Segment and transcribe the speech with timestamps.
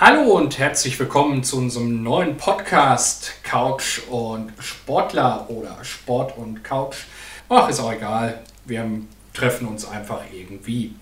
[0.00, 6.98] Hallo und herzlich willkommen zu unserem neuen Podcast Couch und Sportler oder Sport und Couch.
[7.48, 8.44] Ach, ist auch egal.
[8.64, 8.88] Wir
[9.34, 10.94] treffen uns einfach irgendwie.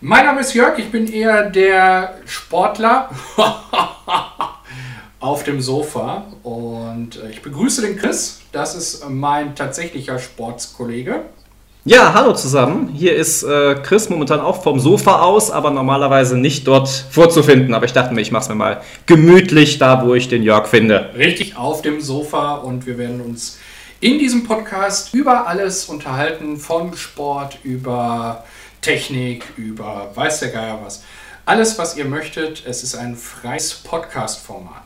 [0.00, 3.10] Mein Name ist Jörg, ich bin eher der Sportler
[5.20, 8.40] auf dem Sofa und äh, ich begrüße den Chris.
[8.52, 11.26] Das ist mein tatsächlicher Sportskollege.
[11.86, 12.88] Ja, hallo zusammen.
[12.94, 17.74] Hier ist äh, Chris momentan auch vom Sofa aus, aber normalerweise nicht dort vorzufinden.
[17.74, 20.66] Aber ich dachte mir, ich mache es mir mal gemütlich da, wo ich den Jörg
[20.66, 21.10] finde.
[21.14, 23.58] Richtig auf dem Sofa und wir werden uns
[24.00, 28.44] in diesem Podcast über alles unterhalten, von Sport über
[28.80, 31.04] Technik, über weiß der Geier was.
[31.44, 32.62] Alles, was ihr möchtet.
[32.66, 34.84] Es ist ein freies Podcast-Format.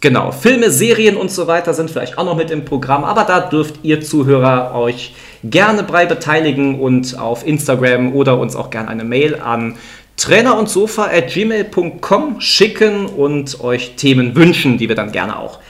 [0.00, 3.40] Genau, Filme, Serien und so weiter sind vielleicht auch noch mit im Programm, aber da
[3.40, 9.04] dürft ihr Zuhörer euch gerne bei beteiligen und auf Instagram oder uns auch gerne eine
[9.04, 9.76] Mail an
[10.16, 15.60] trainer und sofa at gmail.com schicken und euch Themen wünschen, die wir dann gerne auch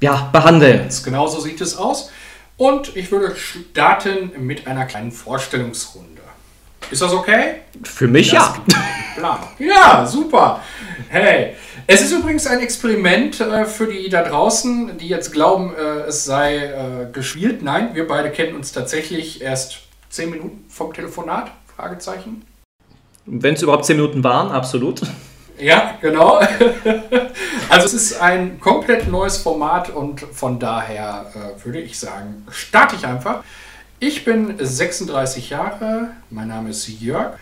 [0.00, 0.88] ja, behandeln.
[1.04, 2.10] Genau so sieht es aus.
[2.56, 6.09] Und ich würde starten mit einer kleinen Vorstellungsrunde.
[6.90, 7.60] Ist das okay?
[7.84, 8.52] Für mich das
[9.16, 9.48] ja.
[9.58, 10.60] Ja, super.
[11.08, 11.54] Hey,
[11.86, 16.24] es ist übrigens ein Experiment äh, für die da draußen, die jetzt glauben, äh, es
[16.24, 17.62] sei äh, gespielt.
[17.62, 21.52] Nein, wir beide kennen uns tatsächlich erst zehn Minuten vom Telefonat.
[21.76, 22.44] Fragezeichen.
[23.24, 25.02] Wenn es überhaupt zehn Minuten waren, absolut.
[25.58, 26.38] Ja, genau.
[27.68, 31.30] also es ist ein komplett neues Format und von daher
[31.62, 33.44] würde ich sagen, starte ich einfach.
[34.02, 37.34] Ich bin 36 Jahre, mein Name ist Jörg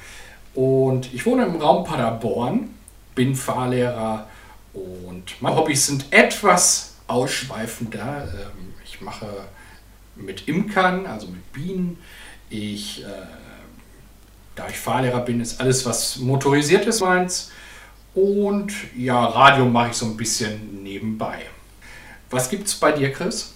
[0.56, 2.74] und ich wohne im Raum Paderborn,
[3.14, 4.26] bin Fahrlehrer
[4.74, 8.26] und meine Hobbys sind etwas ausschweifender.
[8.34, 9.28] Ähm, ich mache
[10.16, 11.96] mit Imkern, also mit Bienen.
[12.50, 13.06] Ich, äh,
[14.56, 17.52] da ich Fahrlehrer bin, ist alles, was motorisiert ist, meins.
[18.16, 21.38] Und ja, Radio mache ich so ein bisschen nebenbei.
[22.30, 23.54] Was gibt es bei dir, Chris?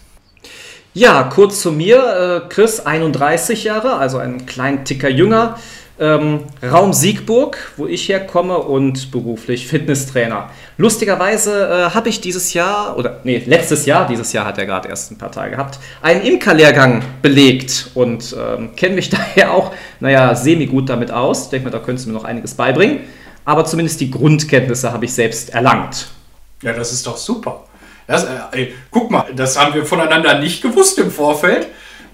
[0.94, 2.42] Ja, kurz zu mir.
[2.44, 5.58] Äh, Chris, 31 Jahre, also ein kleinen Ticker jünger.
[5.98, 10.50] Ähm, Raum Siegburg, wo ich herkomme und beruflich Fitnesstrainer.
[10.76, 14.88] Lustigerweise äh, habe ich dieses Jahr, oder nee, letztes Jahr, dieses Jahr hat er gerade
[14.88, 20.34] erst ein paar Tage gehabt, einen Imkerlehrgang belegt und ähm, kenne mich daher auch, naja,
[20.34, 21.44] semi-gut damit aus.
[21.44, 23.00] Ich denke mal, da könntest du mir noch einiges beibringen.
[23.46, 26.08] Aber zumindest die Grundkenntnisse habe ich selbst erlangt.
[26.62, 27.64] Ja, das ist doch super.
[28.12, 31.68] Das, äh, ey, guck mal, das haben wir voneinander nicht gewusst im Vorfeld.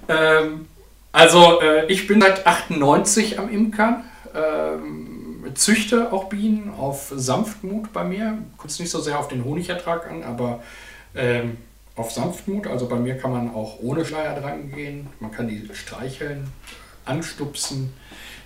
[0.07, 0.67] Ähm,
[1.11, 8.05] also äh, ich bin seit 98 am Imkern, ähm, züchte auch Bienen auf Sanftmut bei
[8.05, 8.37] mir.
[8.55, 10.63] Kommt nicht so sehr auf den Honigertrag an, aber
[11.15, 11.57] ähm,
[11.97, 12.67] auf Sanftmut.
[12.67, 15.07] Also bei mir kann man auch ohne Schleier dran gehen.
[15.19, 16.47] Man kann die streicheln,
[17.03, 17.93] anstupsen.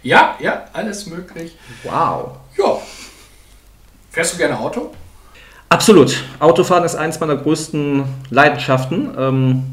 [0.01, 1.55] Ja, ja, alles möglich.
[1.83, 2.37] Wow.
[2.57, 2.79] Ja.
[4.09, 4.91] Fährst du gerne Auto?
[5.73, 6.23] Absolut.
[6.39, 9.09] Autofahren ist eins meiner größten Leidenschaften.
[9.17, 9.63] Ähm,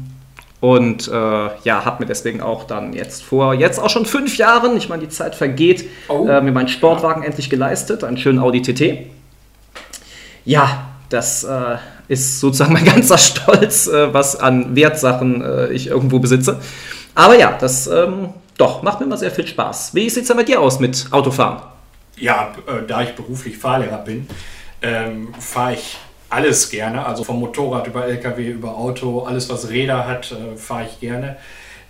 [0.59, 4.75] und äh, ja, habe mir deswegen auch dann jetzt vor, jetzt auch schon fünf Jahren,
[4.77, 6.27] ich meine, die Zeit vergeht, oh.
[6.27, 7.27] äh, mir meinen Sportwagen ja.
[7.27, 9.11] endlich geleistet, einen schönen Audi TT.
[10.43, 16.17] Ja, das äh, ist sozusagen mein ganzer Stolz, äh, was an Wertsachen äh, ich irgendwo
[16.17, 16.59] besitze.
[17.13, 19.93] Aber ja, das ähm, doch macht mir immer sehr viel Spaß.
[19.93, 21.61] Wie sieht es denn bei dir aus mit Autofahren?
[22.17, 24.27] Ja, äh, da ich beruflich Fahrlehrer bin,
[24.81, 25.97] ähm, fahre ich
[26.29, 27.05] alles gerne.
[27.05, 31.37] Also vom Motorrad über LKW, über Auto, alles was Räder hat, äh, fahre ich gerne.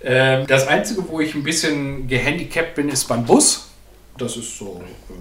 [0.03, 3.69] Ähm, das Einzige, wo ich ein bisschen gehandicapt bin, ist beim Bus.
[4.17, 5.13] Das ist so äh,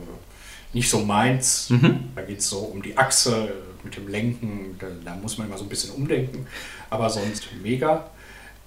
[0.73, 1.71] nicht so meins.
[1.71, 2.11] Mhm.
[2.15, 3.53] Da geht es so um die Achse
[3.85, 4.77] mit dem Lenken.
[4.79, 6.47] Da, da, muss man immer so ein bisschen umdenken.
[6.89, 8.11] Aber sonst mega.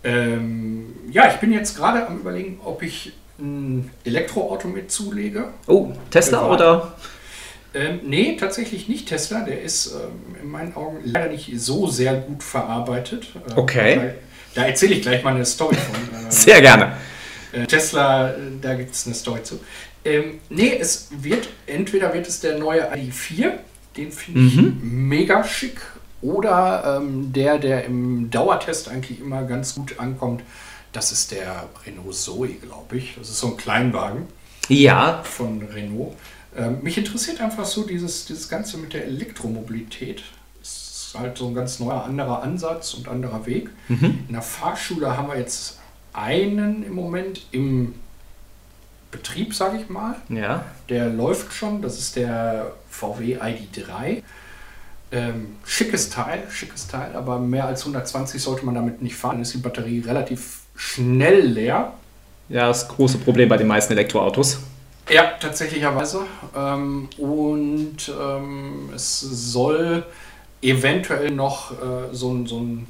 [0.04, 5.50] Ähm, ja, ich bin jetzt gerade am überlegen, ob ich ein Elektroauto mit zulege.
[5.68, 6.94] Oh, Tesla oder?
[7.74, 9.42] Ähm, nee, tatsächlich nicht Tesla.
[9.42, 13.28] Der ist ähm, in meinen Augen leider nicht so sehr gut verarbeitet.
[13.50, 14.14] Äh, okay.
[14.54, 16.28] Da erzähle ich gleich mal eine Story von.
[16.28, 16.98] Äh, sehr gerne.
[17.52, 19.60] Äh, Tesla, äh, da gibt es eine Story zu.
[20.06, 23.52] Ähm, nee, es wird, entweder wird es der neue ID4,
[23.96, 24.80] den finde ich mhm.
[24.82, 25.80] mega schick,
[26.24, 30.42] oder ähm, der, der im Dauertest eigentlich immer ganz gut ankommt,
[30.94, 33.16] das ist der Renault Zoe, glaube ich.
[33.18, 34.28] Das ist so ein Kleinwagen.
[34.70, 35.22] Ja.
[35.24, 36.16] Von Renault.
[36.56, 40.24] Ähm, mich interessiert einfach so dieses, dieses Ganze mit der Elektromobilität.
[40.62, 43.70] Es ist halt so ein ganz neuer, anderer Ansatz und anderer Weg.
[43.88, 44.26] Mhm.
[44.28, 45.80] In der Fahrschule haben wir jetzt
[46.14, 47.96] einen im Moment im
[49.12, 50.16] Betrieb, sage ich mal.
[50.30, 50.66] Ja.
[50.90, 51.82] Der läuft schon.
[51.82, 54.24] Das ist der VW ID3.
[55.12, 59.34] Ähm, schickes Teil, schickes Teil, aber mehr als 120 sollte man damit nicht fahren.
[59.34, 61.94] Dann ist die Batterie relativ schnell leer.
[62.50, 64.60] Ja, das große Problem bei den meisten Elektroautos.
[65.10, 66.26] Ja, tatsächlicherweise.
[66.56, 70.06] Ähm, und ähm, es soll
[70.62, 72.88] eventuell noch äh, so, ein, so ein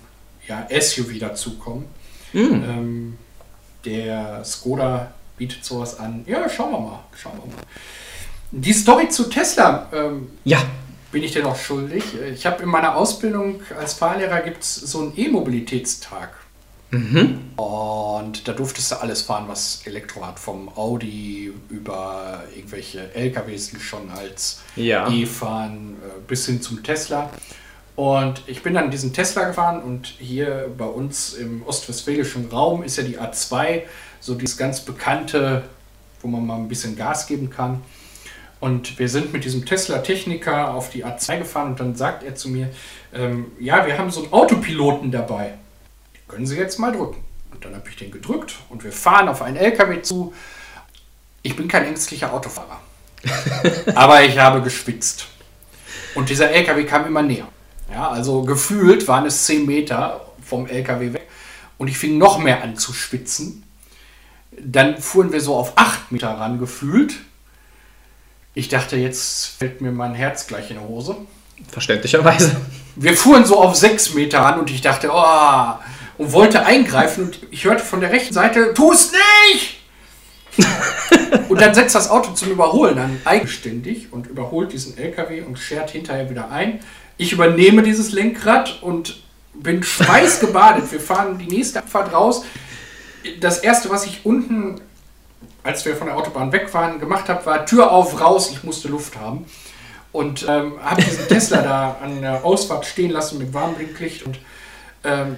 [0.47, 1.85] ja, SUV dazukommen.
[2.33, 2.39] Mm.
[2.39, 3.17] Ähm,
[3.85, 6.23] der Skoda bietet sowas an.
[6.27, 6.99] Ja, schauen wir mal.
[7.15, 7.63] Schauen wir mal.
[8.51, 9.89] Die Story zu Tesla.
[9.91, 10.61] Ähm, ja.
[11.11, 12.03] Bin ich dir noch schuldig?
[12.33, 16.31] Ich habe in meiner Ausbildung als Fahrlehrer gibt es so einen E-Mobilitätstag.
[16.93, 17.39] Mhm.
[17.55, 20.39] Und da durftest du alles fahren, was Elektro hat.
[20.39, 25.09] Vom Audi über irgendwelche LKWs, die schon als ja.
[25.09, 27.31] E fahren, äh, bis hin zum Tesla.
[27.95, 32.97] Und ich bin dann diesen Tesla gefahren und hier bei uns im ostwestfälischen Raum ist
[32.97, 33.83] ja die A2
[34.19, 35.63] so dieses ganz bekannte,
[36.21, 37.81] wo man mal ein bisschen Gas geben kann.
[38.59, 42.49] Und wir sind mit diesem Tesla-Techniker auf die A2 gefahren und dann sagt er zu
[42.49, 42.69] mir,
[43.13, 45.55] ähm, ja, wir haben so einen Autopiloten dabei
[46.33, 47.23] können Sie jetzt mal drücken.
[47.51, 50.33] Und dann habe ich den gedrückt und wir fahren auf einen LKW zu.
[51.43, 52.79] Ich bin kein ängstlicher Autofahrer,
[53.95, 55.27] aber ich habe geschwitzt.
[56.15, 57.47] Und dieser LKW kam immer näher.
[57.91, 61.27] Ja, also gefühlt waren es 10 Meter vom LKW weg
[61.77, 63.63] und ich fing noch mehr an zu schwitzen.
[64.59, 67.15] Dann fuhren wir so auf 8 Meter ran gefühlt.
[68.55, 71.17] Ich dachte, jetzt fällt mir mein Herz gleich in die Hose.
[71.69, 72.55] Verständlicherweise.
[72.95, 75.75] Wir fuhren so auf 6 Meter ran und ich dachte, oh,
[76.23, 79.79] und wollte eingreifen und ich hörte von der rechten Seite, tu es nicht!
[81.49, 85.89] und dann setzt das Auto zum Überholen an, eigenständig und überholt diesen LKW und schert
[85.89, 86.79] hinterher wieder ein.
[87.17, 89.21] Ich übernehme dieses Lenkrad und
[89.53, 90.93] bin schweißgebadet.
[90.93, 92.45] Wir fahren die nächste Abfahrt raus.
[93.41, 94.79] Das erste, was ich unten,
[95.63, 98.49] als wir von der Autobahn weg waren, gemacht habe, war Tür auf, raus.
[98.49, 99.45] Ich musste Luft haben.
[100.13, 104.39] Und ähm, habe diesen Tesla da an der Ausfahrt stehen lassen mit Warnblinklicht und
[105.03, 105.37] ähm,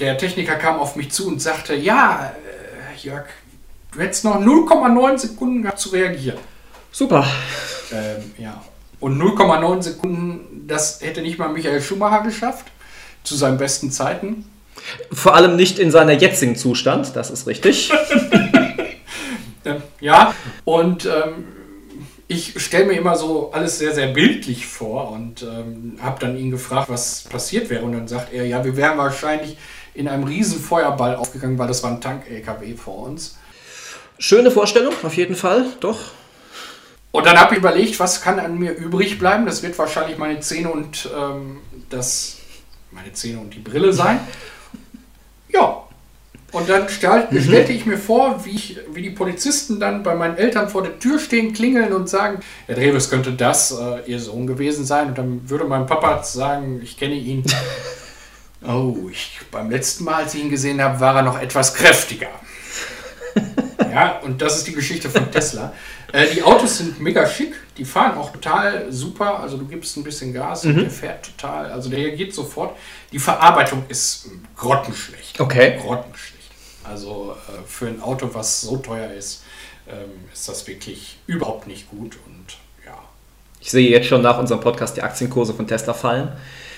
[0.00, 3.26] der Techniker kam auf mich zu und sagte, ja, äh, Jörg,
[3.92, 6.38] du hättest noch 0,9 Sekunden gehabt zu reagieren.
[6.92, 7.26] Super.
[7.92, 8.62] Ähm, ja.
[9.00, 12.66] Und 0,9 Sekunden, das hätte nicht mal Michael Schumacher geschafft,
[13.22, 14.50] zu seinen besten Zeiten.
[15.12, 17.92] Vor allem nicht in seiner jetzigen Zustand, das ist richtig.
[19.66, 20.32] Ähm, ja,
[20.64, 21.44] und ähm,
[22.28, 26.50] ich stelle mir immer so alles sehr, sehr bildlich vor und ähm, habe dann ihn
[26.50, 27.84] gefragt, was passiert wäre.
[27.84, 29.56] Und dann sagt er, ja, wir wären wahrscheinlich
[29.96, 33.36] in einem riesen Feuerball aufgegangen, weil das war ein Tank-LKW vor uns.
[34.18, 35.98] Schöne Vorstellung, auf jeden Fall, doch.
[37.16, 39.46] Und dann habe ich überlegt, was kann an mir übrig bleiben.
[39.46, 41.58] Das wird wahrscheinlich meine Zähne und ähm,
[41.88, 42.36] das,
[42.90, 44.20] meine Zähne und die Brille sein.
[45.48, 45.82] Ja.
[46.52, 47.40] Und dann stell, mhm.
[47.40, 50.98] stellte ich mir vor, wie, ich, wie die Polizisten dann bei meinen Eltern vor der
[50.98, 55.08] Tür stehen, klingeln und sagen, Herr Dreves, könnte das äh, Ihr Sohn gewesen sein?
[55.08, 57.44] Und dann würde mein Papa sagen, ich kenne ihn.
[58.62, 62.30] Oh, ich, beim letzten Mal, als ich ihn gesehen habe, war er noch etwas kräftiger.
[63.90, 65.72] ja, und das ist die Geschichte von Tesla.
[66.12, 69.40] Äh, die Autos sind mega schick, die fahren auch total super.
[69.40, 70.70] Also du gibst ein bisschen Gas mhm.
[70.70, 72.76] und der fährt total, also der geht sofort.
[73.12, 75.38] Die Verarbeitung ist grottenschlecht.
[75.40, 75.78] Okay.
[75.80, 76.36] Grottenschlecht.
[76.84, 79.42] Also äh, für ein Auto, was so teuer ist,
[79.88, 82.96] ähm, ist das wirklich überhaupt nicht gut und ja.
[83.60, 86.32] Ich sehe jetzt schon nach unserem Podcast die Aktienkurse von Tesla fallen.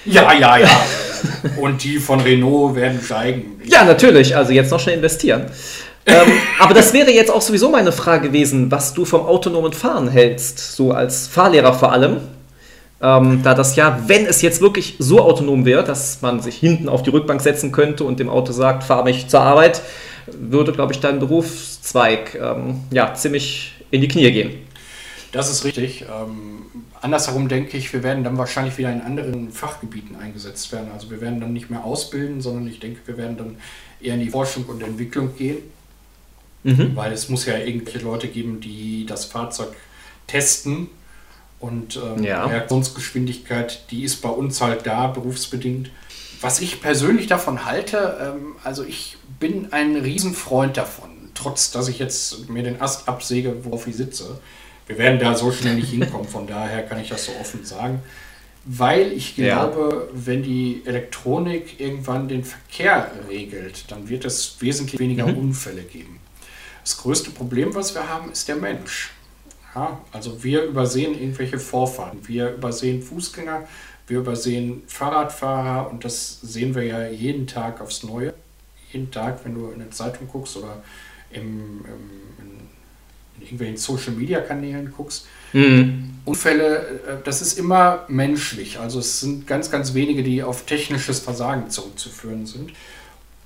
[0.04, 0.70] Ja, ja, ja.
[1.60, 3.60] Und die von Renault werden steigen.
[3.64, 4.36] Ja, natürlich.
[4.36, 5.46] Also jetzt noch schnell investieren.
[6.06, 10.08] ähm, aber das wäre jetzt auch sowieso meine Frage gewesen, was du vom autonomen Fahren
[10.08, 12.18] hältst, so als Fahrlehrer vor allem.
[13.00, 16.88] Ähm, da das ja, wenn es jetzt wirklich so autonom wäre, dass man sich hinten
[16.88, 19.82] auf die Rückbank setzen könnte und dem Auto sagt, fahr mich zur Arbeit,
[20.26, 24.50] würde, glaube ich, dein Berufszweig ähm, ja, ziemlich in die Knie gehen.
[25.32, 26.02] Das ist richtig.
[26.02, 26.66] Ähm,
[27.00, 30.90] andersherum denke ich, wir werden dann wahrscheinlich wieder in anderen Fachgebieten eingesetzt werden.
[30.92, 33.56] Also wir werden dann nicht mehr ausbilden, sondern ich denke, wir werden dann
[34.00, 35.58] eher in die Forschung und Entwicklung gehen.
[36.64, 36.96] Mhm.
[36.96, 39.74] Weil es muss ja irgendwelche Leute geben, die das Fahrzeug
[40.26, 40.88] testen.
[41.60, 42.44] Und ähm, ja.
[42.46, 45.90] Reaktionsgeschwindigkeit, die ist bei uns halt da, berufsbedingt.
[46.40, 51.98] Was ich persönlich davon halte, ähm, also ich bin ein Riesenfreund davon, trotz dass ich
[51.98, 54.38] jetzt mir den Ast absäge, worauf ich sitze
[54.88, 58.02] wir werden da so schnell nicht hinkommen, von daher kann ich das so offen sagen.
[58.64, 60.26] Weil ich glaube, ja.
[60.26, 65.38] wenn die Elektronik irgendwann den Verkehr regelt, dann wird es wesentlich weniger mhm.
[65.38, 66.18] Unfälle geben.
[66.82, 69.12] Das größte Problem, was wir haben, ist der Mensch.
[69.74, 73.68] Ja, also wir übersehen irgendwelche Vorfahrten, wir übersehen Fußgänger,
[74.06, 78.32] wir übersehen Fahrradfahrer und das sehen wir ja jeden Tag aufs Neue.
[78.90, 80.82] Jeden Tag, wenn du in eine Zeitung guckst oder
[81.30, 82.37] im, im
[83.38, 85.26] in irgendwelchen Social Media Kanälen guckst.
[85.52, 86.10] Mhm.
[86.24, 88.78] Unfälle, äh, das ist immer menschlich.
[88.78, 92.72] Also es sind ganz, ganz wenige, die auf technisches Versagen zurückzuführen sind.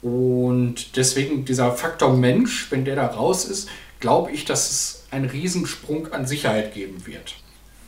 [0.02, 3.68] Und deswegen dieser Faktor Mensch, wenn der da raus ist,
[4.00, 7.36] glaube ich, dass es einen Riesensprung an Sicherheit geben wird.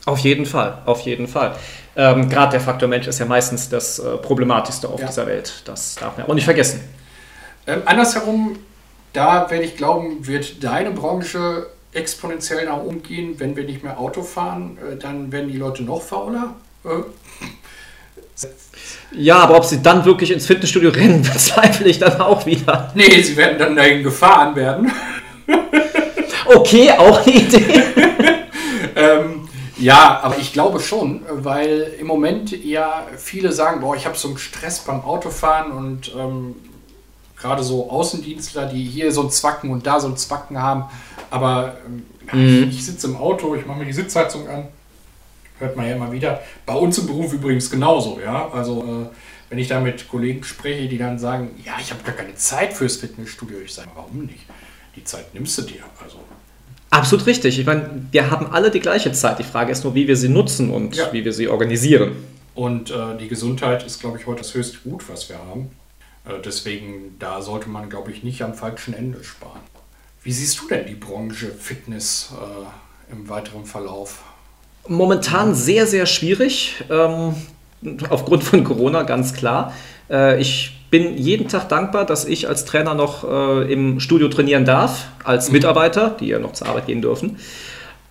[0.05, 1.55] Auf jeden Fall, auf jeden Fall.
[1.95, 5.07] Ähm, Gerade der Faktor Mensch ist ja meistens das äh, Problematischste auf ja.
[5.07, 5.63] dieser Welt.
[5.65, 6.81] Das darf man auch nicht vergessen.
[7.67, 8.57] Ähm, andersherum,
[9.13, 13.99] da werde ich glauben, wird deine Branche exponentiell nach oben gehen, wenn wir nicht mehr
[13.99, 16.55] Auto fahren, äh, dann werden die Leute noch fauler.
[16.83, 17.03] Äh.
[19.11, 22.91] Ja, aber ob sie dann wirklich ins Fitnessstudio rennen, bezweifle ich dann auch wieder.
[22.95, 24.91] Nee, sie werden dann dahin gefahren werden.
[26.45, 27.83] okay, auch eine Idee.
[28.95, 29.47] ähm,
[29.77, 34.29] ja, aber ich glaube schon, weil im Moment ja viele sagen, boah, ich habe so
[34.29, 36.55] einen Stress beim Autofahren und ähm,
[37.45, 40.85] gerade so Außendienstler, die hier so ein Zwacken und da so ein Zwacken haben,
[41.29, 41.77] aber
[42.33, 42.69] ähm, mhm.
[42.69, 44.67] ich, ich sitze im Auto, ich mache mir die Sitzheizung an,
[45.59, 46.41] hört man ja immer wieder.
[46.65, 48.49] Bei uns im Beruf übrigens genauso, ja.
[48.49, 49.15] Also äh,
[49.49, 52.73] wenn ich da mit Kollegen spreche, die dann sagen, ja, ich habe gar keine Zeit
[52.73, 54.45] fürs Fitnessstudio, ich sage, warum nicht?
[54.95, 55.83] Die Zeit nimmst du dir.
[56.03, 56.17] Also
[56.89, 57.59] Absolut richtig.
[57.59, 59.37] Ich meine, wir haben alle die gleiche Zeit.
[59.39, 61.11] Die Frage ist nur, wie wir sie nutzen und ja.
[61.11, 62.15] wie wir sie organisieren.
[62.53, 65.69] Und äh, die Gesundheit ist, glaube ich, heute das höchste Gut, was wir haben.
[66.25, 69.61] Äh, deswegen, da sollte man, glaube ich, nicht am falschen Ende sparen.
[70.23, 74.23] Wie siehst du denn die Branche Fitness äh, im weiteren Verlauf?
[74.87, 76.83] Momentan sehr, sehr schwierig.
[76.89, 77.35] Ähm,
[78.09, 79.73] aufgrund von Corona, ganz klar.
[80.09, 84.65] Äh, ich bin jeden Tag dankbar, dass ich als Trainer noch äh, im Studio trainieren
[84.65, 85.53] darf, als mhm.
[85.53, 87.37] Mitarbeiter, die ja noch zur Arbeit gehen dürfen.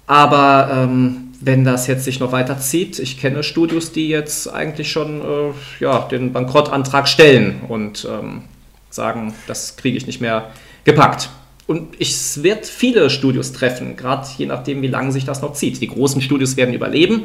[0.06, 5.20] Aber ähm, wenn das jetzt sich noch weiterzieht, ich kenne Studios, die jetzt eigentlich schon
[5.20, 8.42] äh, ja, den Bankrottantrag stellen und ähm,
[8.88, 10.50] sagen, das kriege ich nicht mehr
[10.84, 11.28] gepackt.
[11.66, 15.80] Und es wird viele Studios treffen, gerade je nachdem, wie lange sich das noch zieht.
[15.80, 17.24] Die großen Studios werden überleben,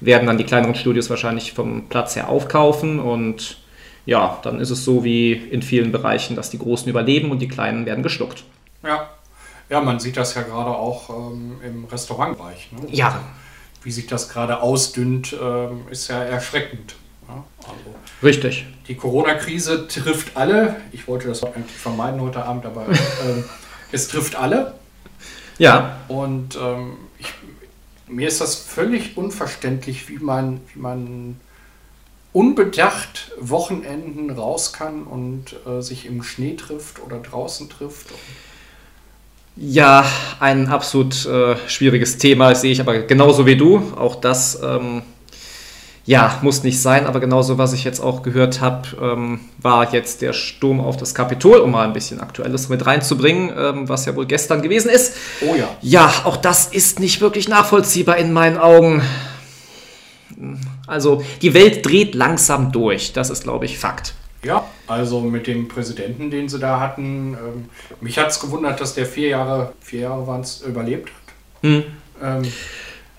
[0.00, 3.58] werden dann die kleineren Studios wahrscheinlich vom Platz her aufkaufen und
[4.06, 7.48] ja, dann ist es so wie in vielen Bereichen, dass die Großen überleben und die
[7.48, 8.42] Kleinen werden geschluckt.
[8.82, 9.10] Ja,
[9.68, 12.70] ja man sieht das ja gerade auch ähm, im Restaurantbereich.
[12.72, 12.88] Ne?
[12.90, 13.20] Ja.
[13.82, 16.96] Wie sich das gerade ausdünnt, ähm, ist ja erschreckend.
[17.58, 18.66] Also, Richtig.
[18.88, 20.76] Die Corona-Krise trifft alle.
[20.92, 22.86] Ich wollte das eigentlich vermeiden heute Abend, aber
[23.26, 23.44] ähm,
[23.92, 24.74] es trifft alle.
[25.58, 25.98] Ja.
[26.08, 27.32] Und ähm, ich,
[28.08, 31.40] mir ist das völlig unverständlich, wie man, wie man
[32.32, 38.08] unbedacht Wochenenden raus kann und äh, sich im Schnee trifft oder draußen trifft.
[39.62, 40.06] Ja,
[40.38, 43.92] ein absolut äh, schwieriges Thema, sehe ich aber genauso wie du.
[43.94, 45.02] Auch das ähm,
[46.06, 50.22] ja, muss nicht sein, aber genauso, was ich jetzt auch gehört habe, ähm, war jetzt
[50.22, 54.16] der Sturm auf das Kapitol, um mal ein bisschen Aktuelles mit reinzubringen, ähm, was ja
[54.16, 55.16] wohl gestern gewesen ist.
[55.42, 55.68] Oh ja.
[55.82, 59.02] Ja, auch das ist nicht wirklich nachvollziehbar in meinen Augen.
[60.86, 64.14] Also die Welt dreht langsam durch, das ist, glaube ich, Fakt.
[64.42, 67.64] Ja, also mit dem Präsidenten, den sie da hatten, ähm,
[68.00, 71.62] mich hat es gewundert, dass der vier Jahre, vier Jahre waren es, überlebt hat.
[71.62, 71.84] Hm.
[72.22, 72.52] Ähm,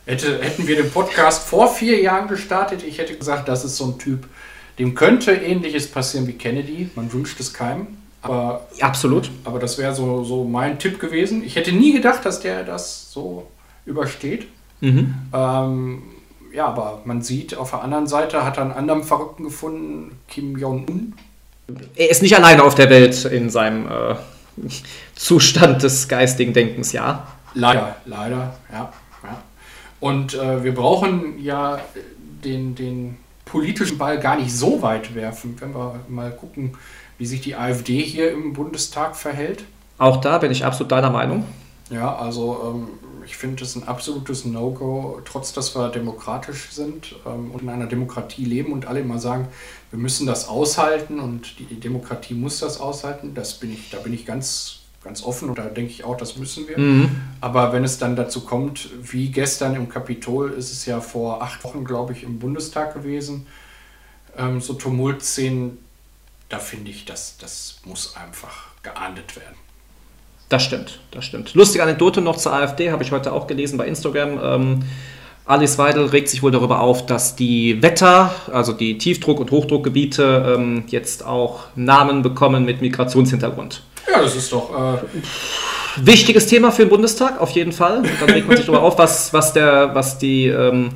[0.05, 3.85] hätte, hätten wir den Podcast vor vier Jahren gestartet, ich hätte gesagt, das ist so
[3.85, 4.27] ein Typ,
[4.79, 6.89] dem könnte ähnliches passieren wie Kennedy.
[6.95, 7.87] Man wünscht es keinem.
[8.21, 9.29] Aber, Absolut.
[9.43, 11.43] Aber das wäre so, so mein Tipp gewesen.
[11.43, 13.47] Ich hätte nie gedacht, dass der das so
[13.85, 14.47] übersteht.
[14.79, 15.13] Mhm.
[15.33, 16.03] Ähm,
[16.53, 20.57] ja, aber man sieht, auf der anderen Seite hat er einen anderen Verrückten gefunden, Kim
[20.57, 21.13] Jong-un.
[21.95, 24.15] Er ist nicht alleine auf der Welt in seinem äh,
[25.15, 27.27] Zustand des geistigen Denkens, ja.
[27.53, 28.91] Leider, leider, ja.
[29.23, 29.43] ja.
[29.99, 31.79] Und äh, wir brauchen ja
[32.43, 36.77] den, den politischen Ball gar nicht so weit werfen, wenn wir mal gucken,
[37.17, 39.63] wie sich die AfD hier im Bundestag verhält.
[39.97, 41.45] Auch da bin ich absolut deiner Meinung.
[41.89, 42.87] Ja, also ähm,
[43.31, 47.85] ich finde es ein absolutes No-Go, trotz dass wir demokratisch sind ähm, und in einer
[47.85, 49.47] Demokratie leben und alle immer sagen,
[49.89, 53.33] wir müssen das aushalten und die Demokratie muss das aushalten.
[53.33, 56.35] Das bin ich, da bin ich ganz, ganz offen und da denke ich auch, das
[56.35, 56.77] müssen wir.
[56.77, 57.21] Mhm.
[57.39, 61.63] Aber wenn es dann dazu kommt, wie gestern im Kapitol, ist es ja vor acht
[61.63, 63.47] Wochen, glaube ich, im Bundestag gewesen,
[64.37, 65.77] ähm, so Tumultszenen,
[66.49, 69.70] da finde ich, dass das muss einfach geahndet werden.
[70.51, 71.53] Das stimmt, das stimmt.
[71.53, 74.37] Lustige Anekdote noch zur AfD, habe ich heute auch gelesen bei Instagram.
[74.43, 74.79] Ähm,
[75.45, 80.55] Alice Weidel regt sich wohl darüber auf, dass die Wetter, also die Tiefdruck- und Hochdruckgebiete,
[80.57, 83.81] ähm, jetzt auch Namen bekommen mit Migrationshintergrund.
[84.11, 84.71] Ja, das ist doch.
[84.71, 84.97] Äh
[85.95, 87.99] Wichtiges Thema für den Bundestag, auf jeden Fall.
[87.99, 90.89] Und dann regt man sich darüber auf, was, was, der, was die ähm,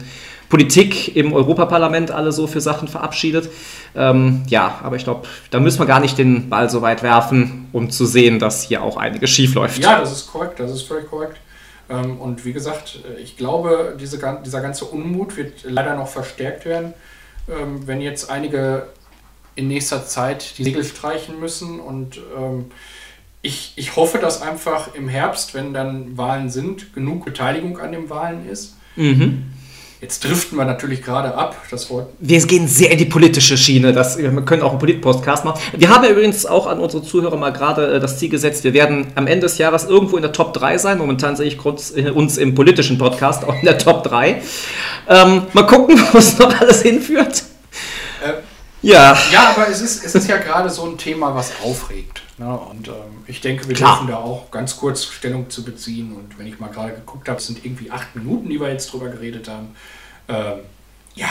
[0.50, 3.50] Politik im Europaparlament alle so für Sachen verabschiedet.
[3.96, 7.68] Ähm, ja, aber ich glaube, da müssen wir gar nicht den Ball so weit werfen,
[7.72, 9.80] um zu sehen, dass hier auch einiges schief läuft.
[9.80, 11.38] Ja, das ist korrekt, das ist völlig korrekt.
[11.90, 16.94] Ähm, und wie gesagt, ich glaube, diese, dieser ganze Unmut wird leider noch verstärkt werden,
[17.50, 18.88] ähm, wenn jetzt einige
[19.56, 21.80] in nächster Zeit die Segel streichen müssen.
[21.80, 22.66] Und ähm,
[23.42, 28.10] ich, ich hoffe, dass einfach im Herbst, wenn dann Wahlen sind, genug Beteiligung an den
[28.10, 28.75] Wahlen ist.
[28.96, 29.52] Mhm.
[30.02, 31.56] Jetzt driften wir natürlich gerade ab.
[31.72, 31.90] Das.
[32.20, 33.94] Wir gehen sehr in die politische Schiene.
[33.94, 35.60] Das, wir können auch einen Polit-Podcast machen.
[35.75, 38.74] Wir haben ja übrigens auch an unsere Zuhörer mal gerade äh, das Ziel gesetzt, wir
[38.74, 40.98] werden am Ende des Jahres irgendwo in der Top 3 sein.
[40.98, 41.58] Momentan sehe ich
[41.96, 44.42] äh, uns im politischen Podcast auch in der Top 3.
[45.08, 47.44] Ähm, mal gucken, wo es noch alles hinführt.
[48.22, 48.34] Äh,
[48.82, 49.18] ja.
[49.32, 52.25] Ja, aber es ist, es ist ja gerade so ein Thema, was aufregt.
[52.38, 52.58] Ne?
[52.58, 53.98] Und ähm, ich denke, wir Klar.
[53.98, 56.13] dürfen da auch ganz kurz Stellung zu beziehen.
[56.13, 59.08] Und wenn ich mal gerade geguckt habe, sind irgendwie acht Minuten, die wir jetzt drüber
[59.10, 59.75] geredet haben.
[60.27, 60.60] Ähm,
[61.15, 61.30] ja,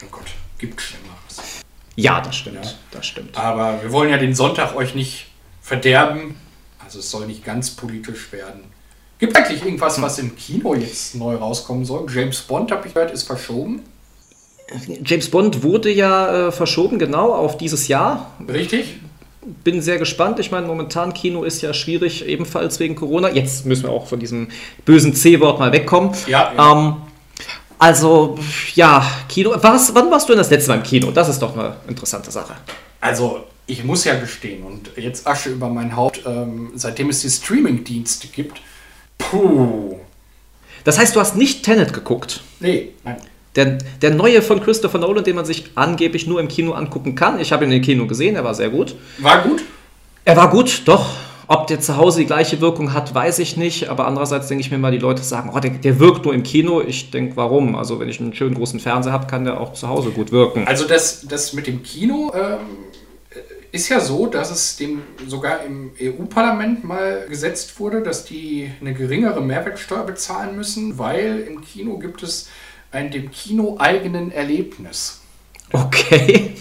[0.00, 0.26] mein Gott,
[0.58, 1.62] gibt Schlimmeres.
[1.94, 2.64] Ja, das stimmt.
[2.64, 2.72] Ja.
[2.90, 3.36] Das stimmt.
[3.38, 5.28] Aber wir wollen ja den Sonntag euch nicht
[5.62, 6.36] verderben.
[6.84, 8.64] Also es soll nicht ganz politisch werden.
[9.18, 12.06] Gibt eigentlich irgendwas, was im Kino jetzt neu rauskommen soll?
[12.12, 13.82] James Bond, habe ich gehört, ist verschoben.
[15.02, 18.32] James Bond wurde ja äh, verschoben, genau, auf dieses Jahr.
[18.46, 18.98] Richtig
[19.64, 20.38] bin sehr gespannt.
[20.38, 23.30] Ich meine, momentan Kino ist ja schwierig, ebenfalls wegen Corona.
[23.30, 24.48] Jetzt müssen wir auch von diesem
[24.84, 26.10] bösen C-Wort mal wegkommen.
[26.26, 26.52] Ja.
[26.56, 26.72] ja.
[26.72, 26.96] Ähm,
[27.78, 28.38] also,
[28.74, 29.54] ja, Kino.
[29.54, 31.10] Was, wann warst du denn das letzte Mal im Kino?
[31.10, 32.54] Das ist doch eine interessante Sache.
[33.00, 37.30] Also, ich muss ja gestehen, und jetzt Asche über mein Haupt, ähm, seitdem es die
[37.30, 38.60] Streaming-Dienste gibt,
[39.18, 39.98] puh.
[40.84, 42.42] Das heißt, du hast nicht Tenet geguckt?
[42.60, 43.16] Nee, nein.
[43.56, 47.40] Der, der neue von Christopher Nolan, den man sich angeblich nur im Kino angucken kann.
[47.40, 48.94] Ich habe ihn im Kino gesehen, er war sehr gut.
[49.18, 49.62] War gut?
[50.24, 51.06] Er war gut, doch.
[51.48, 53.88] Ob der zu Hause die gleiche Wirkung hat, weiß ich nicht.
[53.88, 56.42] Aber andererseits denke ich mir mal, die Leute sagen, oh, der, der wirkt nur im
[56.42, 56.82] Kino.
[56.82, 57.76] Ich denke, warum?
[57.76, 60.66] Also wenn ich einen schönen großen Fernseher habe, kann der auch zu Hause gut wirken.
[60.66, 62.58] Also das, das mit dem Kino ähm,
[63.76, 68.94] ist ja so, dass es dem sogar im EU-Parlament mal gesetzt wurde, dass die eine
[68.94, 72.48] geringere Mehrwertsteuer bezahlen müssen, weil im Kino gibt es
[72.90, 75.20] ein dem Kino eigenen Erlebnis.
[75.72, 76.56] Okay.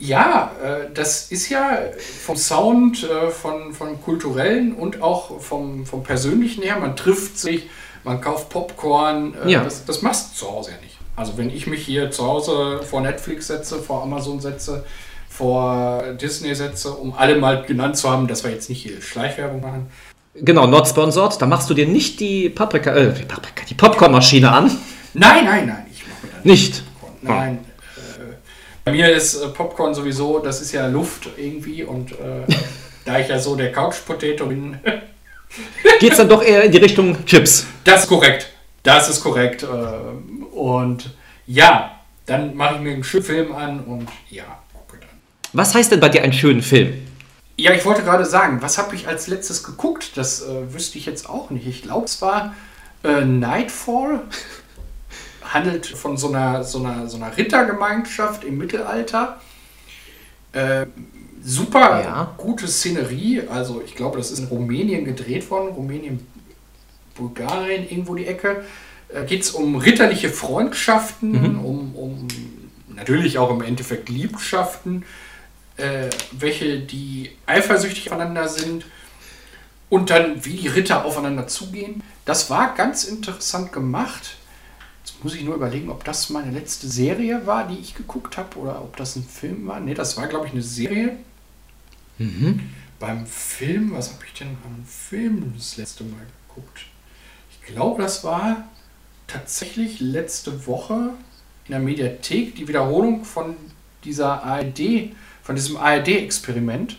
[0.00, 1.78] Ja, äh, das ist ja
[2.24, 6.78] vom Sound, äh, von, von kulturellen und auch vom, vom persönlichen her.
[6.78, 7.68] Man trifft sich,
[8.04, 9.34] man kauft Popcorn.
[9.44, 9.64] Äh, ja.
[9.64, 10.98] das, das machst du zu Hause ja nicht.
[11.16, 14.84] Also wenn ich mich hier zu Hause vor Netflix setze, vor Amazon setze,
[15.28, 19.60] vor Disney setze, um alle mal genannt zu haben, dass wir jetzt nicht hier Schleichwerbung
[19.60, 19.86] machen.
[20.34, 21.40] Genau, not sponsored.
[21.40, 24.70] Da machst du dir nicht die Paprika, äh, die, Paprika, die Popcornmaschine an.
[25.14, 25.86] Nein, nein, nein.
[25.92, 26.82] Ich mache mir da nicht.
[27.00, 27.38] Popcorn.
[27.38, 27.58] Nein.
[27.96, 28.34] Äh,
[28.84, 32.14] bei mir ist äh, Popcorn sowieso, das ist ja Luft irgendwie und äh,
[33.04, 34.78] da ich ja so der Couch-Potato bin.
[36.00, 37.66] Geht es dann doch eher in die Richtung Chips?
[37.84, 38.48] Das ist korrekt.
[38.82, 39.62] Das ist korrekt.
[39.64, 41.10] Äh, und
[41.46, 44.44] ja, dann mache ich mir einen schönen Film an und ja.
[45.52, 46.94] Was heißt denn bei dir einen schönen Film?
[47.56, 50.16] Ja, ich wollte gerade sagen, was habe ich als letztes geguckt?
[50.16, 51.66] Das äh, wüsste ich jetzt auch nicht.
[51.66, 52.54] Ich glaube, es war
[53.02, 54.22] äh, Nightfall
[55.42, 59.40] handelt von so einer, so einer, so einer Rittergemeinschaft im Mittelalter.
[60.52, 60.86] Äh,
[61.42, 62.34] super ja.
[62.36, 63.42] gute Szenerie.
[63.48, 65.74] Also ich glaube, das ist in Rumänien gedreht worden.
[65.74, 66.26] Rumänien,
[67.16, 68.64] Bulgarien, irgendwo die Ecke.
[69.08, 71.64] Äh, Geht es um ritterliche Freundschaften, mhm.
[71.64, 72.28] um, um
[72.94, 75.04] natürlich auch im Endeffekt Liebschaften,
[75.78, 78.84] äh, welche die eifersüchtig aufeinander sind
[79.88, 82.02] und dann wie die Ritter aufeinander zugehen.
[82.24, 84.36] Das war ganz interessant gemacht
[85.22, 88.82] muss ich nur überlegen, ob das meine letzte Serie war, die ich geguckt habe, oder
[88.82, 89.80] ob das ein Film war.
[89.80, 91.16] Ne, das war, glaube ich, eine Serie.
[92.18, 92.70] Mhm.
[92.98, 96.86] Beim Film, was habe ich denn beim Film das letzte Mal geguckt?
[97.50, 98.68] Ich glaube, das war
[99.26, 101.10] tatsächlich letzte Woche
[101.66, 103.56] in der Mediathek die Wiederholung von
[104.04, 105.12] dieser ARD,
[105.48, 106.94] von diesem ARD-Experiment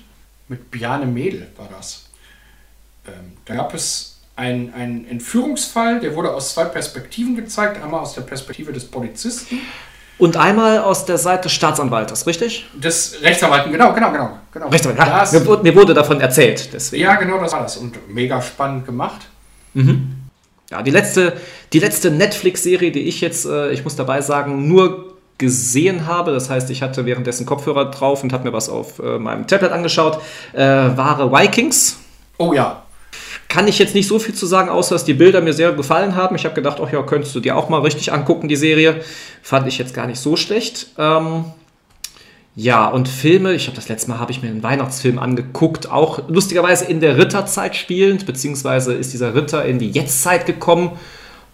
[0.48, 2.06] mit Bjane Mädel war das.
[3.06, 7.80] Ähm, da gab es ein, ein Entführungsfall, der wurde aus zwei Perspektiven gezeigt.
[7.80, 9.60] Einmal aus der Perspektive des Polizisten.
[10.18, 12.66] Und einmal aus der Seite des Staatsanwaltes, richtig?
[12.74, 14.40] Des Rechtsanwalten, genau, genau, genau.
[14.52, 14.70] genau.
[14.70, 16.74] Rechtsanwalt, ja, das, mir, mir, wurde davon erzählt.
[16.74, 17.04] Deswegen.
[17.04, 17.78] Ja, genau, das war das.
[17.78, 19.28] Und mega spannend gemacht.
[19.76, 20.16] Mhm.
[20.72, 21.40] Ja, die letzte,
[21.72, 26.50] die letzte Netflix-Serie, die ich jetzt, äh, ich muss dabei sagen, nur gesehen habe, das
[26.52, 30.20] heißt, ich hatte währenddessen Kopfhörer drauf und habe mir was auf äh, meinem Tablet angeschaut,
[30.54, 31.98] äh, war Vikings.
[32.38, 32.84] Oh ja,
[33.50, 36.16] kann ich jetzt nicht so viel zu sagen, außer dass die Bilder mir sehr gefallen
[36.16, 36.36] haben.
[36.36, 39.02] Ich habe gedacht, ach ja, könntest du dir auch mal richtig angucken, die Serie.
[39.42, 40.92] Fand ich jetzt gar nicht so schlecht.
[41.00, 41.46] Ähm,
[42.56, 46.28] ja, und Filme, ich habe das letzte Mal habe ich mir einen Weihnachtsfilm angeguckt, auch
[46.28, 50.92] lustigerweise in der Ritterzeit spielend, beziehungsweise ist dieser Ritter in die Jetztzeit gekommen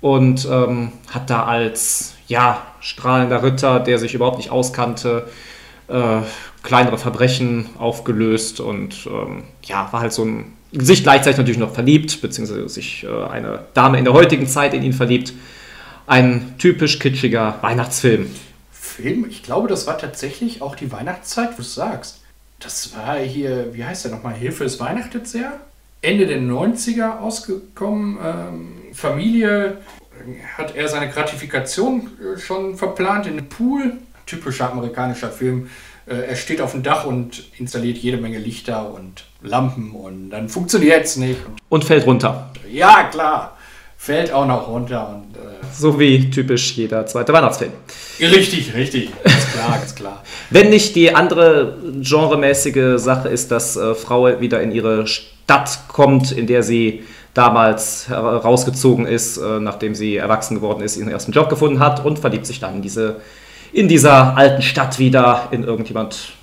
[0.02, 5.28] und ähm, hat da als ja, strahlender Ritter, der sich überhaupt nicht auskannte,
[5.88, 6.22] äh,
[6.64, 12.22] kleinere Verbrechen aufgelöst und ähm, ja, war halt so ein sich gleichzeitig natürlich noch verliebt,
[12.22, 15.34] beziehungsweise sich äh, eine Dame in der heutigen Zeit in ihn verliebt.
[16.08, 18.28] Ein typisch kitschiger Weihnachtsfilm.
[18.72, 19.26] Film?
[19.30, 22.22] Ich glaube, das war tatsächlich auch die Weihnachtszeit, wo du sagst.
[22.60, 24.34] das war hier, wie heißt der nochmal?
[24.34, 25.60] Hilfe ist weihnachtet sehr.
[26.02, 28.18] Ende der 90er ausgekommen.
[28.24, 29.78] Ähm, Familie
[30.58, 33.94] hat er seine Gratifikation äh, schon verplant in den Pool.
[34.26, 35.70] Typischer amerikanischer Film.
[36.08, 40.50] Äh, er steht auf dem Dach und installiert jede Menge Lichter und Lampen und dann
[40.50, 41.40] funktioniert es nicht.
[41.70, 42.52] Und fällt runter.
[42.70, 43.58] Ja, klar.
[43.98, 45.10] Fällt auch noch runter.
[45.10, 47.72] Und, äh so wie typisch jeder zweite Weihnachtsfilm.
[48.20, 49.10] Richtig, richtig.
[49.24, 50.24] Ganz klar, ganz klar.
[50.52, 56.32] Wenn nicht die andere genremäßige Sache ist, dass äh, Frau wieder in ihre Stadt kommt,
[56.32, 57.04] in der sie
[57.36, 62.18] damals rausgezogen ist, äh, nachdem sie erwachsen geworden ist, ihren ersten Job gefunden hat und
[62.18, 63.18] verliebt sich dann in, diese,
[63.72, 66.34] in dieser alten Stadt wieder in irgendjemand,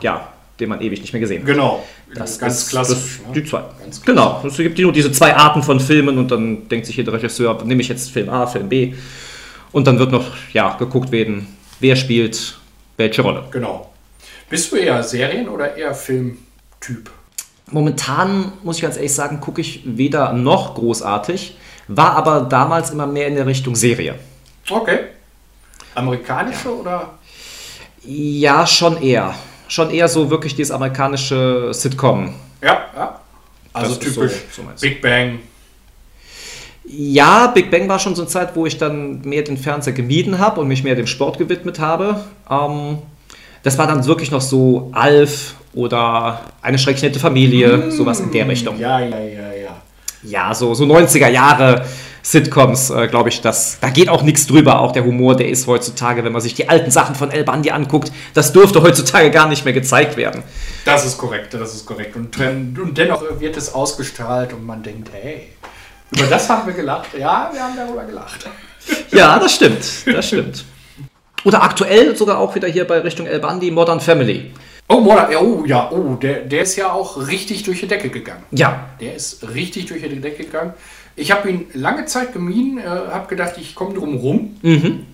[0.00, 0.28] ja,
[0.60, 1.46] den man ewig nicht mehr gesehen hat.
[1.46, 1.82] Genau.
[2.14, 3.18] Das ganz ist klassisch.
[3.18, 3.32] Das, ne?
[3.42, 3.62] Die zwei.
[3.80, 4.44] Ganz genau.
[4.46, 7.80] Es gibt nur diese zwei Arten von Filmen und dann denkt sich jeder Regisseur, nehme
[7.80, 8.92] ich jetzt Film A, Film B.
[9.72, 11.48] Und dann wird noch ja, geguckt werden,
[11.80, 12.56] wer spielt
[12.96, 13.44] welche Rolle.
[13.50, 13.90] Genau.
[14.48, 17.10] Bist du eher Serien- oder eher Filmtyp?
[17.70, 21.56] Momentan, muss ich ganz ehrlich sagen, gucke ich weder noch großartig,
[21.88, 24.16] war aber damals immer mehr in der Richtung Serie.
[24.68, 24.98] Okay.
[25.94, 26.74] Amerikanische ja.
[26.74, 27.10] oder?
[28.04, 29.34] Ja, schon eher.
[29.68, 32.34] Schon eher so wirklich dieses amerikanische Sitcom.
[32.62, 33.20] Ja, ja.
[33.72, 35.40] Also das typisch so, so Big Bang.
[36.84, 40.38] Ja, Big Bang war schon so eine Zeit, wo ich dann mehr den Fernseher gemieden
[40.38, 42.24] habe und mich mehr dem Sport gewidmet habe.
[42.48, 42.98] Ähm,
[43.64, 48.30] das war dann wirklich noch so Alf oder eine schrecklich nette Familie, mmh, sowas in
[48.30, 48.78] der Richtung.
[48.78, 49.82] Ja, ja, ja, ja.
[50.22, 51.84] Ja, so, so 90er Jahre
[52.22, 54.80] Sitcoms, äh, glaube ich, das, da geht auch nichts drüber.
[54.80, 57.70] Auch der Humor, der ist heutzutage, wenn man sich die alten Sachen von El Bandi
[57.70, 60.42] anguckt, das dürfte heutzutage gar nicht mehr gezeigt werden.
[60.86, 62.16] Das ist korrekt, das ist korrekt.
[62.16, 65.48] Und, und dennoch wird es ausgestrahlt und man denkt, hey,
[66.16, 67.08] über das haben wir gelacht.
[67.18, 68.48] Ja, wir haben darüber gelacht.
[69.10, 70.64] Ja, das stimmt, das stimmt.
[71.44, 74.50] Oder aktuell sogar auch wieder hier bei Richtung El Bandi, Modern Family.
[74.88, 78.42] Oh, Modern, oh ja, oh, der, der ist ja auch richtig durch die Decke gegangen.
[78.50, 78.88] Ja.
[79.00, 80.74] Der ist richtig durch die Decke gegangen.
[81.16, 84.56] Ich habe ihn lange Zeit gemieden, äh, habe gedacht, ich komme drum rum.
[84.62, 85.06] Mhm.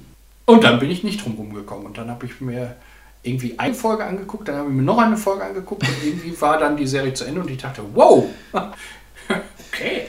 [0.47, 1.87] Und dann bin ich nicht drum rumgekommen.
[1.87, 2.77] Und dann habe ich mir
[3.23, 6.59] irgendwie eine Folge angeguckt, dann habe ich mir noch eine Folge angeguckt und irgendwie war
[6.59, 10.07] dann die Serie zu Ende und ich dachte, wow, okay.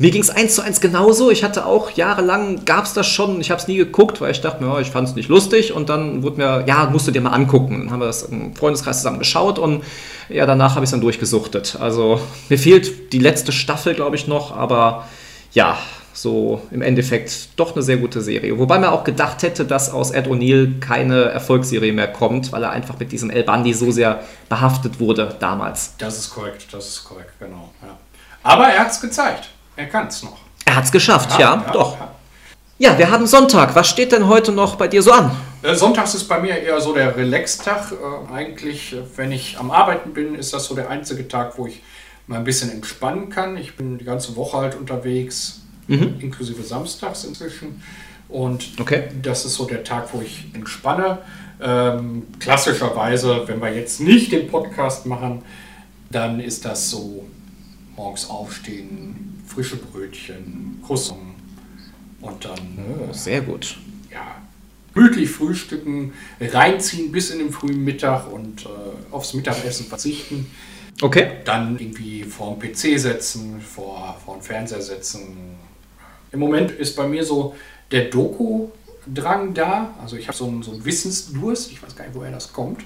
[0.00, 1.30] Mir ging es eins zu eins genauso.
[1.30, 4.40] Ich hatte auch jahrelang, gab es das schon, ich habe es nie geguckt, weil ich
[4.40, 5.74] dachte ja, ich fand es nicht lustig.
[5.74, 7.80] Und dann wurde mir, ja, musst du dir mal angucken.
[7.80, 9.84] Dann haben wir das im Freundeskreis zusammen geschaut und
[10.30, 11.76] ja, danach habe ich es dann durchgesuchtet.
[11.78, 15.06] Also mir fehlt die letzte Staffel, glaube ich, noch, aber
[15.52, 15.76] ja,
[16.14, 18.58] so im Endeffekt doch eine sehr gute Serie.
[18.58, 22.70] Wobei man auch gedacht hätte, dass aus Ed O'Neill keine Erfolgsserie mehr kommt, weil er
[22.70, 25.92] einfach mit diesem El Bandi so sehr behaftet wurde damals.
[25.98, 27.68] Das ist korrekt, das ist korrekt, genau.
[27.82, 27.98] Ja.
[28.42, 29.50] Aber er hat es gezeigt.
[29.80, 30.36] Er kann es noch.
[30.66, 31.98] Er hat es geschafft, ja, ja, doch.
[31.98, 32.90] Ja.
[32.90, 32.98] ja.
[32.98, 33.74] wir haben Sonntag.
[33.74, 35.34] Was steht denn heute noch bei dir so an?
[35.62, 37.92] Äh, Sonntags ist bei mir eher so der Relax-Tag.
[37.92, 41.82] Äh, eigentlich, wenn ich am Arbeiten bin, ist das so der einzige Tag, wo ich
[42.26, 43.56] mal ein bisschen entspannen kann.
[43.56, 46.16] Ich bin die ganze Woche halt unterwegs, mhm.
[46.20, 47.82] inklusive Samstags inzwischen.
[48.28, 49.04] Und okay.
[49.22, 51.20] das ist so der Tag, wo ich entspanne.
[51.58, 55.40] Ähm, klassischerweise, wenn wir jetzt nicht den Podcast machen,
[56.10, 57.24] dann ist das so
[57.96, 61.20] morgens aufstehen, frische Brötchen, Croissant
[62.20, 62.78] und dann.
[63.08, 63.76] Oh, sehr gut.
[64.10, 64.36] Ja,
[64.94, 68.68] gemütlich frühstücken, reinziehen bis in den frühen Mittag und äh,
[69.10, 70.46] aufs Mittagessen verzichten.
[71.02, 71.38] Okay.
[71.44, 75.56] Dann irgendwie vor den PC setzen, vor, vor den Fernseher setzen.
[76.30, 77.56] Im Moment ist bei mir so
[77.90, 79.94] der Doku-Drang da.
[80.00, 81.72] Also ich habe so einen, so einen Wissensdurst.
[81.72, 82.82] Ich weiß gar nicht, woher das kommt.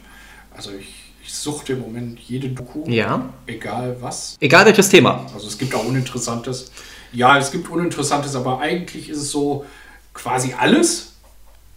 [0.52, 2.84] Also ich ich suchte im Moment jede Doku.
[2.86, 3.30] Ja.
[3.46, 4.36] Egal was.
[4.40, 5.24] Egal welches Thema.
[5.32, 6.70] Also es gibt auch Uninteressantes.
[7.12, 9.64] Ja, es gibt Uninteressantes, aber eigentlich ist es so
[10.12, 11.12] quasi alles,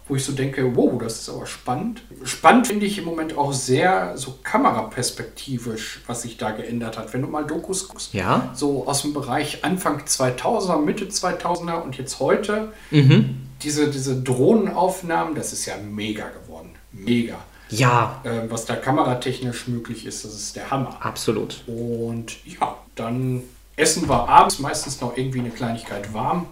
[0.07, 2.01] wo ich so denke, wow, das ist aber spannend.
[2.23, 7.13] Spannend finde ich im Moment auch sehr so kameraperspektivisch, was sich da geändert hat.
[7.13, 8.51] Wenn du mal Dokus guckst, ja.
[8.53, 13.47] so aus dem Bereich Anfang 2000er, Mitte 2000er und jetzt heute, mhm.
[13.61, 16.71] diese, diese Drohnenaufnahmen, das ist ja mega geworden.
[16.91, 17.37] Mega.
[17.69, 18.21] Ja.
[18.23, 20.97] Äh, was da kameratechnisch möglich ist, das ist der Hammer.
[20.99, 21.63] Absolut.
[21.67, 23.43] Und ja, dann
[23.75, 26.47] essen wir abends meistens noch irgendwie eine Kleinigkeit warm.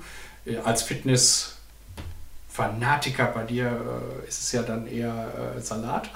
[0.46, 6.12] Äh, als Fitness-Fanatiker bei dir äh, ist es ja dann eher äh, Salat.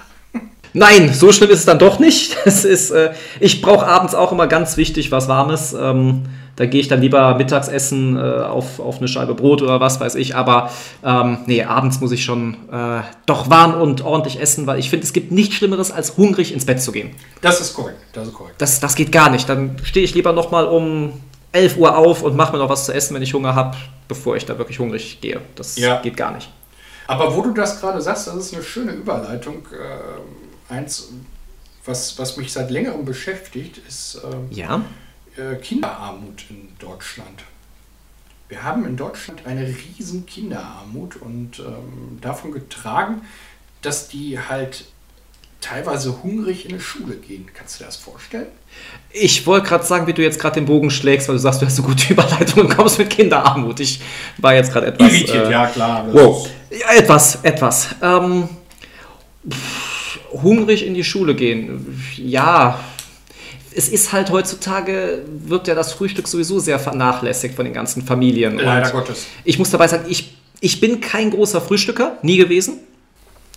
[0.72, 2.36] Nein, so schlimm ist es dann doch nicht.
[2.44, 5.72] Es ist, äh, ich brauche abends auch immer ganz wichtig was Warmes.
[5.72, 6.22] Ähm,
[6.56, 10.14] da gehe ich dann lieber Mittagsessen äh, auf, auf eine Scheibe Brot oder was weiß
[10.16, 10.36] ich.
[10.36, 10.70] Aber
[11.04, 15.04] ähm, nee, abends muss ich schon äh, doch warm und ordentlich essen, weil ich finde,
[15.04, 17.12] es gibt nichts Schlimmeres, als hungrig ins Bett zu gehen.
[17.40, 17.98] Das ist korrekt.
[18.12, 18.56] Das, ist korrekt.
[18.58, 19.48] das, das geht gar nicht.
[19.48, 21.14] Dann stehe ich lieber noch mal um
[21.52, 24.36] 11 Uhr auf und mache mir noch was zu essen, wenn ich Hunger habe, bevor
[24.36, 25.40] ich da wirklich hungrig gehe.
[25.56, 26.00] Das ja.
[26.00, 26.50] geht gar nicht.
[27.10, 29.66] Aber wo du das gerade sagst, das ist eine schöne Überleitung.
[29.72, 31.08] Äh, eins
[31.84, 34.84] was, was mich seit längerem beschäftigt, ist ähm, ja?
[35.36, 37.44] äh, Kinderarmut in Deutschland.
[38.48, 43.22] Wir haben in Deutschland eine riesen Kinderarmut und ähm, davon getragen,
[43.82, 44.84] dass die halt
[45.60, 47.48] teilweise hungrig in die Schule gehen.
[47.54, 48.46] Kannst du dir das vorstellen?
[49.10, 51.66] Ich wollte gerade sagen, wie du jetzt gerade den Bogen schlägst, weil du sagst, du
[51.66, 53.80] hast so gute Überleitungen und kommst mit Kinderarmut.
[53.80, 54.00] Ich
[54.38, 55.12] war jetzt gerade etwas.
[55.12, 56.06] Irritiert, äh, ja klar.
[56.12, 56.48] Wow.
[56.70, 57.88] Ja, etwas, etwas.
[58.00, 58.48] Ähm,
[59.48, 62.02] pff, hungrig in die Schule gehen.
[62.16, 62.78] Ja,
[63.74, 68.58] es ist halt heutzutage, wird ja das Frühstück sowieso sehr vernachlässigt von den ganzen Familien.
[68.58, 69.26] Leider Gottes.
[69.44, 72.78] Ich muss dabei sagen, ich, ich bin kein großer Frühstücker, nie gewesen.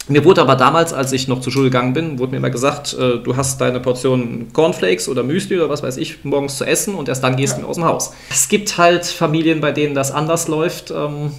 [0.10, 2.93] Mir wurde aber damals, als ich noch zur Schule gegangen bin, wurde mir immer gesagt,
[2.93, 6.95] äh, du hast deine Portion Cornflakes oder Müsli oder was weiß ich morgens zu essen
[6.95, 7.62] und erst dann gehst ja.
[7.62, 8.12] du aus dem Haus.
[8.30, 10.91] Es gibt halt Familien, bei denen das anders läuft.
[10.91, 11.32] Ähm,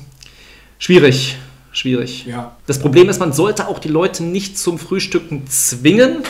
[0.79, 1.37] schwierig,
[1.75, 2.25] schwierig.
[2.27, 2.57] Ja.
[2.67, 6.23] Das Problem ist, man sollte auch die Leute nicht zum Frühstücken zwingen.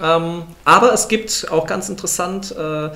[0.00, 2.90] Ähm, aber es gibt auch ganz interessant äh,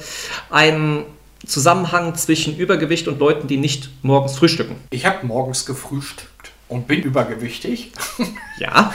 [0.50, 1.04] einen
[1.46, 4.76] Zusammenhang zwischen Übergewicht und Leuten, die nicht morgens frühstücken.
[4.90, 7.92] Ich habe morgens gefrühstückt und bin übergewichtig.
[8.58, 8.90] Ja.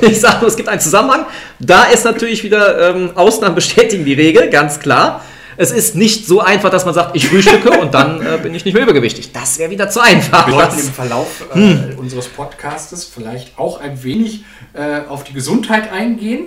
[0.00, 1.26] ich sage nur, es gibt einen Zusammenhang.
[1.58, 5.24] Da ist natürlich wieder ähm, Ausnahmen bestätigen die Regel, ganz klar.
[5.60, 8.64] Es ist nicht so einfach, dass man sagt, ich frühstücke und dann äh, bin ich
[8.64, 9.32] nicht mehr übergewichtig.
[9.32, 10.46] Das wäre wieder zu einfach.
[10.46, 11.98] Wir sollten im Verlauf äh, hm.
[11.98, 16.44] unseres Podcastes vielleicht auch ein wenig äh, auf die Gesundheit eingehen,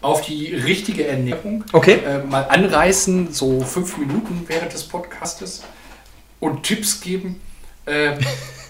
[0.00, 1.64] auf die richtige Ernährung.
[1.70, 1.98] Okay.
[2.06, 5.62] Äh, mal anreißen, so fünf Minuten während des Podcastes
[6.40, 7.42] und Tipps geben,
[7.86, 8.18] ähm,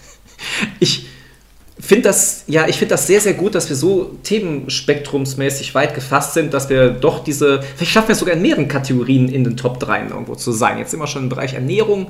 [0.81, 1.07] ich
[1.79, 6.33] finde das, ja, ich finde das sehr, sehr gut, dass wir so themenspektrumsmäßig weit gefasst
[6.33, 9.57] sind, dass wir doch diese, vielleicht schaffen wir es sogar in mehreren Kategorien in den
[9.57, 10.77] Top 3 irgendwo zu sein.
[10.77, 12.09] Jetzt sind wir schon im Bereich Ernährung,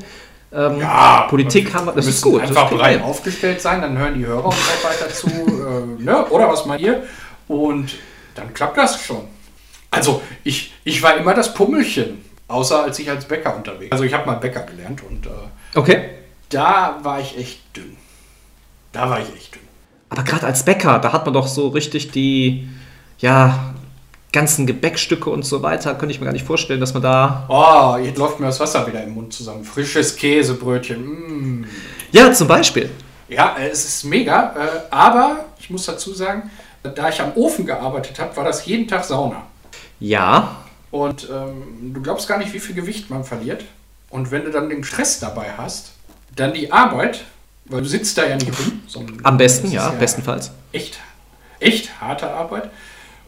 [0.52, 2.42] ähm, ja, Politik haben wir, das ist gut.
[2.42, 6.26] Einfach breit aufgestellt sein, dann hören die Hörer uns auch weiter zu, äh, ne?
[6.28, 7.04] oder was meint ihr?
[7.48, 7.96] Und
[8.36, 9.22] dann klappt das schon.
[9.90, 13.94] Also ich, ich war immer das Pummelchen, außer als ich als Bäcker unterwegs war.
[13.94, 15.30] Also ich habe mal Bäcker gelernt und äh,
[15.78, 16.10] okay
[16.54, 17.98] da war ich echt dünn.
[18.94, 19.62] Da war ich echt dünn.
[20.10, 22.70] Aber gerade als Bäcker, da hat man doch so richtig die,
[23.18, 23.74] ja,
[24.34, 25.96] ganzen Gebäckstücke und so weiter.
[25.96, 27.46] Könnte ich mir gar nicht vorstellen, dass man da.
[27.48, 29.64] Oh, jetzt läuft mir das Wasser wieder im Mund zusammen.
[29.64, 31.62] Frisches Käsebrötchen.
[31.62, 31.66] Mm.
[32.12, 32.90] Ja, zum Beispiel.
[33.30, 34.54] Ja, äh, es ist mega.
[34.56, 36.50] Äh, aber ich muss dazu sagen,
[36.84, 39.44] da ich am Ofen gearbeitet habe, war das jeden Tag Sauna.
[40.00, 40.58] Ja.
[40.92, 43.64] Und ähm, du glaubst gar nicht, wie viel Gewicht man verliert.
[44.10, 45.94] Und wenn du dann den Stress dabei hast,
[46.36, 47.24] dann die Arbeit,
[47.66, 48.73] weil du sitzt da ja nicht rum.
[49.24, 50.52] Am besten, ja, ja, bestenfalls.
[50.72, 51.00] Echt,
[51.60, 52.70] echt harte Arbeit.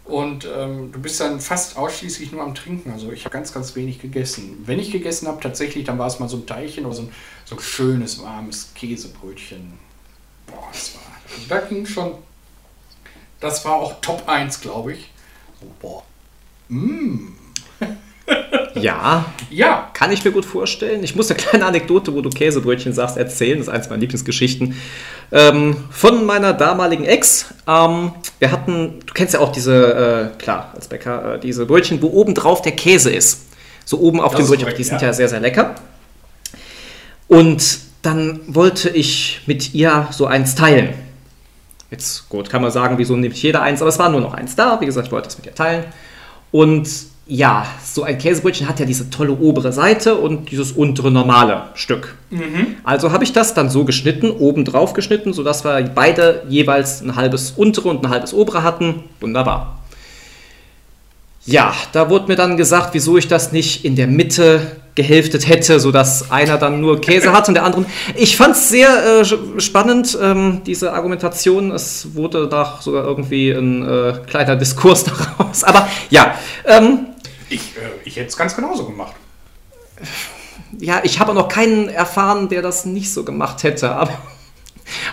[0.05, 2.91] Und ähm, du bist dann fast ausschließlich nur am Trinken.
[2.91, 4.63] Also ich habe ganz, ganz wenig gegessen.
[4.65, 7.11] Wenn ich gegessen habe, tatsächlich, dann war es mal so ein Teilchen oder so ein,
[7.43, 9.73] so ein schönes, warmes Käsebrötchen.
[10.45, 11.01] Boah, das war.
[11.33, 12.11] Also da ging schon.
[13.39, 15.09] Das war auch Top 1, glaube ich.
[15.59, 16.03] So, boah.
[16.69, 17.31] Mmh.
[18.75, 19.25] Ja.
[19.49, 19.89] Ja.
[19.93, 21.03] Kann ich mir gut vorstellen.
[21.03, 23.57] Ich muss eine kleine Anekdote, wo du Käsebrötchen sagst, erzählen.
[23.57, 24.75] Das ist eins meiner Lieblingsgeschichten.
[25.31, 27.45] Ähm, von meiner damaligen Ex.
[27.67, 32.01] Ähm, wir hatten, du kennst ja auch diese, äh, klar, als Bäcker, äh, diese Brötchen,
[32.01, 33.41] wo oben drauf der Käse ist.
[33.85, 34.63] So oben auf das dem Brötchen.
[34.65, 35.07] Korrekt, die sind ja.
[35.07, 35.75] ja sehr, sehr lecker.
[37.27, 40.93] Und dann wollte ich mit ihr so eins teilen.
[41.89, 44.55] Jetzt, gut, kann man sagen, wieso nimmt jeder eins, aber es war nur noch eins
[44.55, 44.79] da.
[44.81, 45.85] Wie gesagt, ich wollte es mit ihr teilen.
[46.51, 46.87] Und
[47.27, 52.15] ja, so ein Käsebrötchen hat ja diese tolle obere Seite und dieses untere normale Stück.
[52.29, 52.75] Mhm.
[52.83, 57.15] Also habe ich das dann so geschnitten, oben drauf geschnitten, sodass wir beide jeweils ein
[57.15, 59.03] halbes untere und ein halbes obere hatten.
[59.19, 59.79] Wunderbar.
[61.47, 64.61] Ja, da wurde mir dann gesagt, wieso ich das nicht in der Mitte
[64.95, 67.85] gehälftet hätte, sodass einer dann nur Käse hat und der andere.
[68.15, 69.25] Ich fand es sehr äh,
[69.59, 71.71] spannend, ähm, diese Argumentation.
[71.71, 75.03] Es wurde da sogar irgendwie ein äh, kleiner Diskurs
[75.37, 75.63] daraus.
[75.63, 76.35] Aber ja,
[76.65, 77.07] ähm,
[77.55, 79.15] ich, äh, ich hätte es ganz genauso gemacht.
[80.79, 83.91] Ja, ich habe noch keinen erfahren, der das nicht so gemacht hätte.
[83.91, 84.17] Aber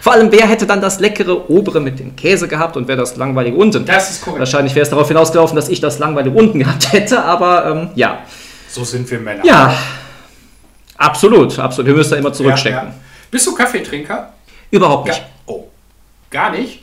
[0.01, 3.17] vor allem, wer hätte dann das leckere obere mit dem Käse gehabt und wer das
[3.17, 3.87] langweilige unten?
[3.87, 4.41] Das ist korrekt.
[4.41, 8.25] Wahrscheinlich wäre es darauf hinausgelaufen, dass ich das langweilige unten gehabt hätte, aber ähm, ja.
[8.69, 9.45] So sind wir Männer.
[9.45, 9.75] Ja,
[10.97, 11.87] absolut, absolut.
[11.87, 12.79] Wir müssen da immer zurückstecken.
[12.79, 12.95] Ja, ja.
[13.31, 14.33] Bist du Kaffeetrinker?
[14.71, 15.19] Überhaupt nicht.
[15.19, 15.25] Ja.
[15.47, 15.69] Oh,
[16.31, 16.82] gar nicht?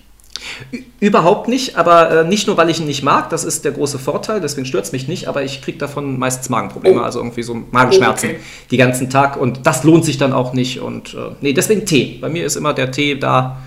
[1.00, 4.00] Überhaupt nicht, aber äh, nicht nur, weil ich ihn nicht mag, das ist der große
[4.00, 7.04] Vorteil, deswegen stört es mich nicht, aber ich kriege davon meistens Magenprobleme, oh.
[7.04, 8.42] also irgendwie so Magenschmerzen oh, okay.
[8.72, 12.18] die ganzen Tag und das lohnt sich dann auch nicht und äh, nee, deswegen Tee.
[12.20, 13.58] Bei mir ist immer der Tee da.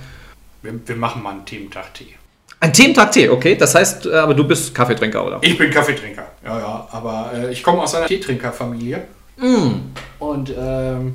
[0.63, 2.15] Wir, wir machen mal einen Thementag Tee.
[2.61, 5.39] Ein Thementag Tee, okay, das heißt, äh, aber du bist Kaffeetrinker, oder?
[5.43, 9.05] Ich bin Kaffeetrinker, ja, ja, aber äh, ich komme aus einer Teetrinkerfamilie
[9.39, 9.71] mm.
[10.19, 11.15] und ähm,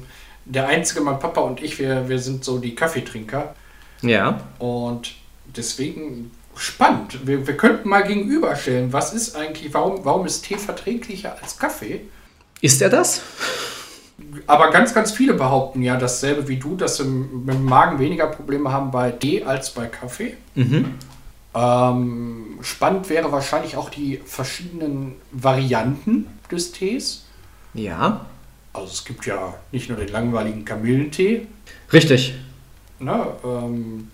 [0.49, 3.53] der einzige, mein Papa und ich, wir, wir sind so die Kaffeetrinker.
[4.01, 4.39] Ja.
[4.59, 5.15] Und
[5.55, 7.25] deswegen spannend.
[7.25, 12.01] Wir, wir könnten mal gegenüberstellen, was ist eigentlich, warum, warum ist Tee verträglicher als Kaffee?
[12.61, 13.21] Ist er das?
[14.47, 18.27] Aber ganz, ganz viele behaupten ja dasselbe wie du, dass sie mit dem Magen weniger
[18.27, 20.35] Probleme haben bei Tee als bei Kaffee.
[20.55, 20.95] Mhm.
[21.53, 27.25] Ähm, spannend wäre wahrscheinlich auch die verschiedenen Varianten des Tees.
[27.73, 28.25] Ja.
[28.73, 31.47] Also es gibt ja nicht nur den langweiligen Kamillentee.
[31.91, 32.35] Richtig.
[32.99, 34.09] Na, ähm,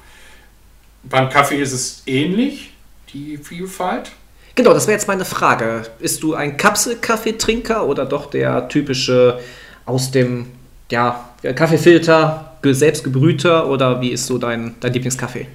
[1.03, 2.73] beim Kaffee ist es ähnlich,
[3.13, 4.11] die Vielfalt.
[4.55, 5.83] Genau, das wäre jetzt meine Frage.
[5.99, 9.39] Bist du ein Kapselkaffeetrinker oder doch der typische
[9.85, 10.47] aus dem
[10.91, 15.47] ja, Kaffeefilter, selbst gebrühter oder wie ist so dein, dein Lieblingskaffee?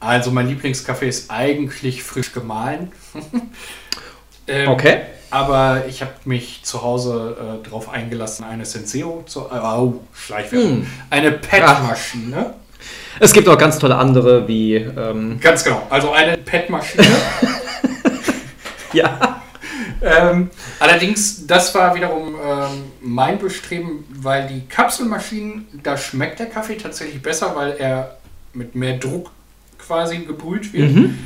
[0.00, 2.92] Also mein Lieblingskaffee ist eigentlich frisch gemahlen.
[4.46, 5.00] ähm, okay.
[5.30, 9.40] Aber ich habe mich zu Hause äh, darauf eingelassen, eine Senseo zu.
[9.40, 10.80] Äh, oh, Schleichwerbung.
[10.80, 10.86] Mm.
[11.08, 12.52] Eine PET-Maschine.
[13.20, 14.74] Es gibt auch ganz tolle andere wie.
[14.74, 15.86] Ähm ganz genau.
[15.90, 17.06] Also eine PET-Maschine.
[18.92, 19.42] ja.
[20.00, 26.76] Ähm, allerdings, das war wiederum ähm, mein Bestreben, weil die Kapselmaschinen, da schmeckt der Kaffee
[26.76, 28.18] tatsächlich besser, weil er
[28.52, 29.30] mit mehr Druck
[29.78, 30.92] quasi gebrüht wird.
[30.92, 31.18] Mhm.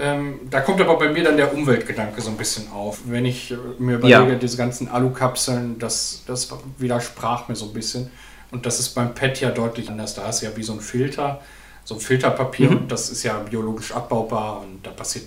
[0.00, 3.00] Ähm, da kommt aber bei mir dann der Umweltgedanke so ein bisschen auf.
[3.04, 4.38] Wenn ich äh, mir überlege, ja.
[4.38, 6.48] diese ganzen Alukapseln, das, das
[6.78, 8.10] widersprach mir so ein bisschen.
[8.50, 10.14] Und das ist beim PET ja deutlich anders.
[10.14, 11.40] Da ist ja wie so ein Filter,
[11.84, 12.76] so ein Filterpapier mhm.
[12.76, 15.26] und das ist ja biologisch abbaubar und da passiert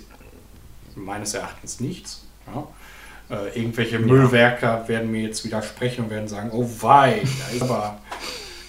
[0.94, 2.24] meines Erachtens nichts.
[2.46, 2.66] Ja.
[3.36, 4.00] Äh, irgendwelche ja.
[4.00, 7.98] Müllwerker werden mir jetzt widersprechen und werden sagen, oh wei, da ist aber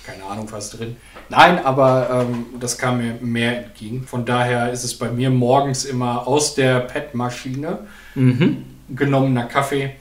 [0.06, 0.98] keine Ahnung was drin.
[1.30, 4.06] Nein, aber ähm, das kam mir mehr entgegen.
[4.06, 7.80] Von daher ist es bei mir morgens immer aus der PET-Maschine
[8.16, 8.66] mhm.
[8.90, 9.96] genommener Kaffee,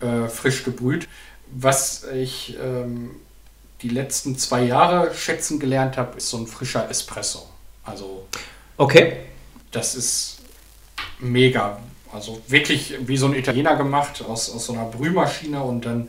[0.00, 1.08] äh, frisch gebrüht.
[1.50, 3.12] Was ich ähm,
[3.82, 7.48] die letzten zwei Jahre schätzen gelernt habe, ist so ein frischer Espresso.
[7.84, 8.26] Also.
[8.76, 9.18] Okay.
[9.70, 10.38] Das ist
[11.18, 11.78] mega.
[12.12, 16.08] Also wirklich wie so ein Italiener gemacht, aus, aus so einer Brühmaschine und dann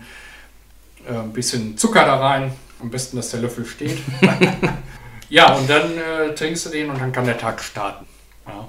[1.05, 2.53] äh, ein bisschen Zucker da rein.
[2.82, 3.99] Am besten, dass der Löffel steht.
[5.29, 8.05] ja, und dann äh, trinkst du den und dann kann der Tag starten.
[8.47, 8.67] Ja.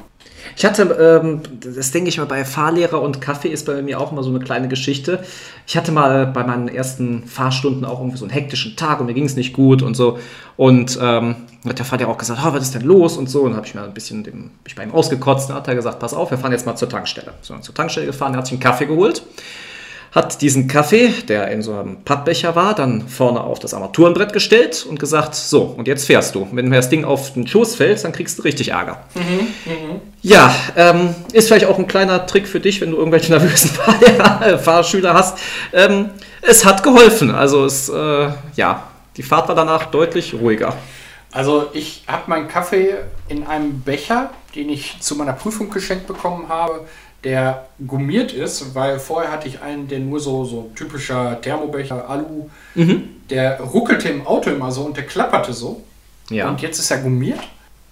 [0.56, 0.82] Ich hatte,
[1.22, 4.30] ähm, das denke ich mal, bei Fahrlehrer und Kaffee ist bei mir auch immer so
[4.30, 5.22] eine kleine Geschichte.
[5.66, 9.14] Ich hatte mal bei meinen ersten Fahrstunden auch irgendwie so einen hektischen Tag und mir
[9.14, 10.18] ging es nicht gut und so.
[10.56, 13.42] Und ähm, hat der Fahrlehrer auch gesagt, oh, was ist denn los und so.
[13.42, 15.98] Und habe ich mir ein bisschen dem, ich bei ihm ausgekotzt und hat er gesagt,
[15.98, 17.34] pass auf, wir fahren jetzt mal zur Tankstelle.
[17.42, 19.22] So, zur Tankstelle gefahren, er hat sich einen Kaffee geholt
[20.12, 24.84] hat diesen Kaffee, der in so einem Pappbecher war, dann vorne auf das Armaturenbrett gestellt
[24.88, 26.48] und gesagt, so, und jetzt fährst du.
[26.50, 29.04] Wenn mir das Ding auf den Schoß fällt, dann kriegst du richtig Ärger.
[29.14, 30.00] Mhm, mh.
[30.22, 34.58] Ja, ähm, ist vielleicht auch ein kleiner Trick für dich, wenn du irgendwelche nervösen Fahr
[34.58, 35.38] Fahrschüler hast.
[35.72, 36.10] Ähm,
[36.42, 37.30] es hat geholfen.
[37.30, 40.76] Also es, äh, ja, die Fahrt war danach deutlich ruhiger.
[41.32, 42.96] Also ich habe meinen Kaffee
[43.28, 46.86] in einem Becher, den ich zu meiner Prüfung geschenkt bekommen habe,
[47.24, 52.48] der gummiert ist, weil vorher hatte ich einen, der nur so, so typischer Thermobecher, Alu,
[52.74, 53.08] mhm.
[53.28, 55.82] der ruckelte im Auto immer so und der klapperte so.
[56.30, 56.48] Ja.
[56.48, 57.40] Und jetzt ist er gummiert.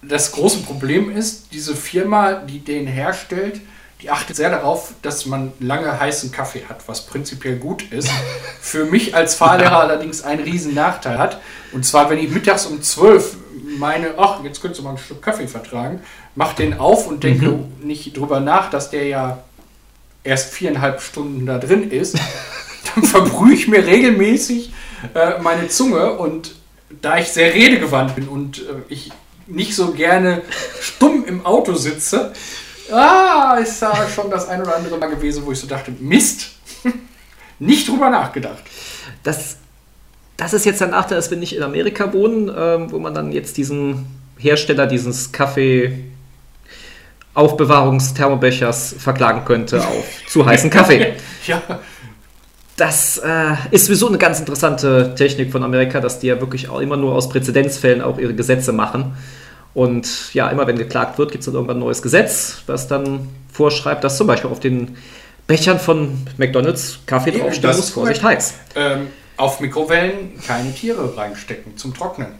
[0.01, 3.59] Das große Problem ist, diese Firma, die den herstellt,
[4.01, 8.09] die achtet sehr darauf, dass man lange heißen Kaffee hat, was prinzipiell gut ist.
[8.61, 11.41] Für mich als Fahrlehrer allerdings einen riesen Nachteil hat.
[11.73, 13.35] Und zwar, wenn ich mittags um 12
[13.77, 16.01] meine, ach, jetzt könntest du mal ein Stück Kaffee vertragen,
[16.35, 17.65] mach den auf und denke mhm.
[17.83, 19.43] nicht drüber nach, dass der ja
[20.23, 22.17] erst viereinhalb Stunden da drin ist.
[22.95, 24.71] Dann verbrühe ich mir regelmäßig
[25.13, 26.55] äh, meine Zunge und
[27.01, 29.11] da ich sehr redegewandt bin und äh, ich
[29.47, 30.41] nicht so gerne
[30.79, 32.33] stumm im Auto sitze,
[32.91, 36.51] ah, ist da schon das ein oder andere Mal gewesen, wo ich so dachte, Mist,
[37.59, 38.63] nicht drüber nachgedacht.
[39.23, 39.57] Das
[40.39, 43.33] das ist jetzt der Nachteil, dass wir nicht in Amerika wohnen, ähm, wo man dann
[43.33, 44.05] jetzt diesen
[44.37, 46.05] Hersteller dieses Kaffee
[47.39, 51.13] Aufbewahrungsthermobechers verklagen könnte auf zu heißen Kaffee.
[51.47, 51.61] ja.
[52.75, 56.79] Das äh, ist sowieso eine ganz interessante Technik von Amerika, dass die ja wirklich auch
[56.79, 59.13] immer nur aus Präzedenzfällen auch ihre Gesetze machen.
[59.73, 63.29] Und ja, immer wenn geklagt wird, gibt es dann irgendwann ein neues Gesetz, was dann
[63.53, 64.97] vorschreibt, dass zum Beispiel auf den
[65.47, 68.53] Bechern von McDonalds Kaffee draufstehen muss, Vorsicht heiß.
[68.75, 69.07] Ähm,
[69.37, 72.33] auf Mikrowellen keine Tiere reinstecken zum Trocknen.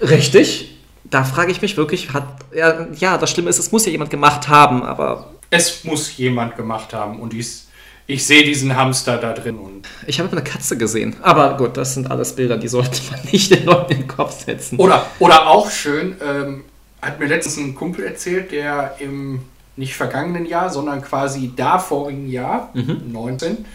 [0.00, 0.71] Richtig.
[1.12, 4.10] Da frage ich mich wirklich, hat, ja, ja, das Schlimme ist, es muss ja jemand
[4.10, 5.34] gemacht haben, aber.
[5.50, 7.64] Es muss jemand gemacht haben und ich,
[8.06, 9.58] ich sehe diesen Hamster da drin.
[9.58, 11.14] Und ich habe eine Katze gesehen.
[11.20, 14.42] Aber gut, das sind alles Bilder, die sollte man nicht den Leuten in den Kopf
[14.46, 14.78] setzen.
[14.78, 16.64] Oder, oder auch schön, ähm,
[17.02, 19.42] hat mir letztens ein Kumpel erzählt, der im
[19.76, 23.12] nicht vergangenen Jahr, sondern quasi davorigen Jahr, mhm.
[23.12, 23.66] 19,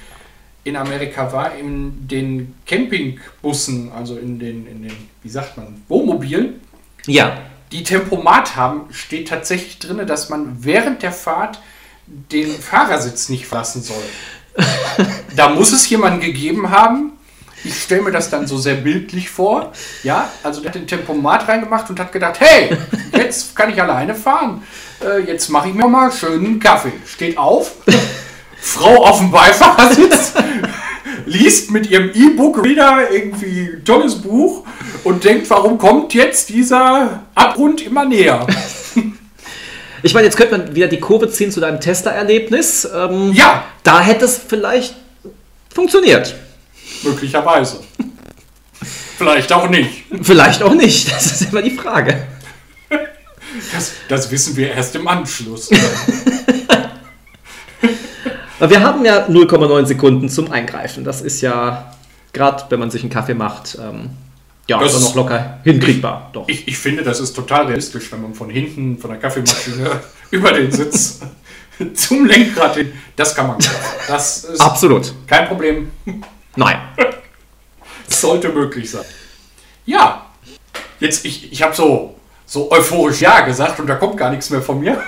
[0.63, 6.61] in Amerika war, in den Campingbussen, also in den, in den, wie sagt man, Wohnmobilen.
[7.07, 7.37] Ja.
[7.71, 11.59] die Tempomat haben, steht tatsächlich drin, dass man während der Fahrt
[12.05, 14.03] den Fahrersitz nicht verlassen soll.
[15.35, 17.13] da muss es jemanden gegeben haben.
[17.63, 19.73] Ich stelle mir das dann so sehr bildlich vor.
[20.03, 22.77] Ja, also der hat den Tempomat reingemacht und hat gedacht, hey,
[23.13, 24.63] jetzt kann ich alleine fahren.
[25.03, 26.93] Äh, jetzt mache ich mir mal schön einen Kaffee.
[27.05, 27.73] Steht auf,
[28.59, 30.33] Frau auf dem Beifahrersitz,
[31.27, 34.65] liest mit ihrem E-Book wieder irgendwie ein tolles Buch
[35.03, 38.45] und denkt, warum kommt jetzt dieser Abgrund immer näher?
[40.03, 42.87] Ich meine, jetzt könnte man wieder die Kurve ziehen zu deinem Tester-Erlebnis.
[42.95, 43.65] Ähm, ja.
[43.81, 44.95] Da hätte es vielleicht
[45.73, 46.35] funktioniert.
[47.03, 47.79] Möglicherweise.
[49.17, 50.03] Vielleicht auch nicht.
[50.21, 51.11] Vielleicht auch nicht.
[51.11, 52.27] Das ist immer die Frage.
[53.73, 55.69] Das, das wissen wir erst im Anschluss.
[58.59, 61.03] wir haben ja 0,9 Sekunden zum Eingreifen.
[61.03, 61.93] Das ist ja,
[62.33, 64.09] gerade wenn man sich einen Kaffee macht, ähm,
[64.67, 66.29] ja, das ist noch locker hinkriegbar.
[66.33, 66.47] Doch.
[66.47, 70.01] Ich, ich finde, das ist total realistisch, wenn man von hinten von der Kaffeemaschine
[70.31, 71.21] über den Sitz
[71.93, 72.91] zum Lenkrad hin.
[73.15, 73.57] Das kann man.
[74.07, 75.13] Das ist Absolut.
[75.25, 75.91] Kein Problem.
[76.55, 76.77] Nein.
[78.07, 79.05] sollte möglich sein.
[79.85, 80.25] Ja.
[80.99, 84.61] Jetzt, ich, ich habe so, so euphorisch Ja gesagt und da kommt gar nichts mehr
[84.61, 85.01] von mir.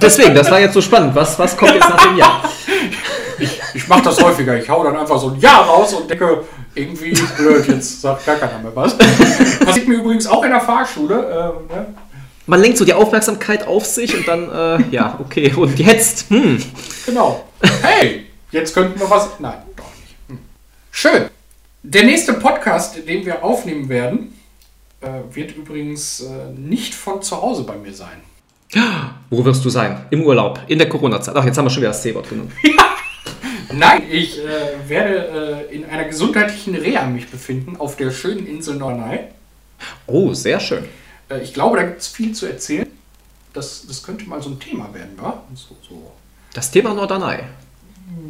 [0.00, 1.14] Deswegen, das war jetzt so spannend.
[1.14, 2.42] Was, was kommt jetzt nach dem Ja?
[3.38, 4.56] Ich, ich mache das häufiger.
[4.56, 6.44] Ich hau dann einfach so ein Ja raus und denke,
[6.74, 8.96] irgendwie blöd, jetzt sagt gar keiner mehr was.
[8.96, 11.54] Passiert mir übrigens auch in der Fahrschule.
[11.70, 11.94] Ähm, ne?
[12.46, 16.28] Man lenkt so die Aufmerksamkeit auf sich und dann, äh, ja, okay, und jetzt?
[16.30, 16.62] Hm.
[17.06, 17.44] Genau.
[17.82, 19.28] Hey, jetzt könnten wir was.
[19.38, 20.16] Nein, doch nicht.
[20.28, 20.38] Hm.
[20.90, 21.24] Schön.
[21.84, 24.38] Der nächste Podcast, den wir aufnehmen werden,
[25.00, 28.22] äh, wird übrigens äh, nicht von zu Hause bei mir sein.
[29.30, 30.06] Wo wirst du sein?
[30.10, 31.34] Im Urlaub, in der Corona-Zeit.
[31.36, 32.52] Ach, jetzt haben wir schon wieder das C-Wort genommen.
[33.72, 38.76] Nein, ich äh, werde äh, in einer gesundheitlichen Reha mich befinden auf der schönen Insel
[38.76, 39.20] Norderney.
[40.06, 40.84] Oh, sehr schön.
[41.30, 42.88] Äh, ich glaube, da gibt es viel zu erzählen.
[43.54, 45.42] Das, das könnte mal so ein Thema werden, wa?
[45.54, 46.12] So, so.
[46.52, 47.38] Das Thema Norderney.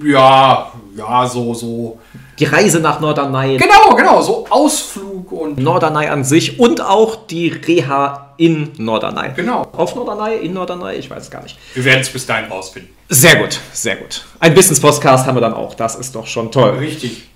[0.04, 1.98] Ja, ja, so, so.
[2.38, 3.56] Die Reise nach Norderney.
[3.56, 5.58] Genau, genau, so Ausflug und.
[5.58, 9.30] Norderney an sich und auch die Reha in Norderney.
[9.36, 9.68] Genau.
[9.72, 11.58] Auf Norderney, in Norderney, ich weiß gar nicht.
[11.74, 12.90] Wir werden es bis dahin rausfinden.
[13.08, 14.24] Sehr gut, sehr gut.
[14.40, 16.70] Ein Business-Podcast haben wir dann auch, das ist doch schon toll.
[16.78, 17.28] Richtig.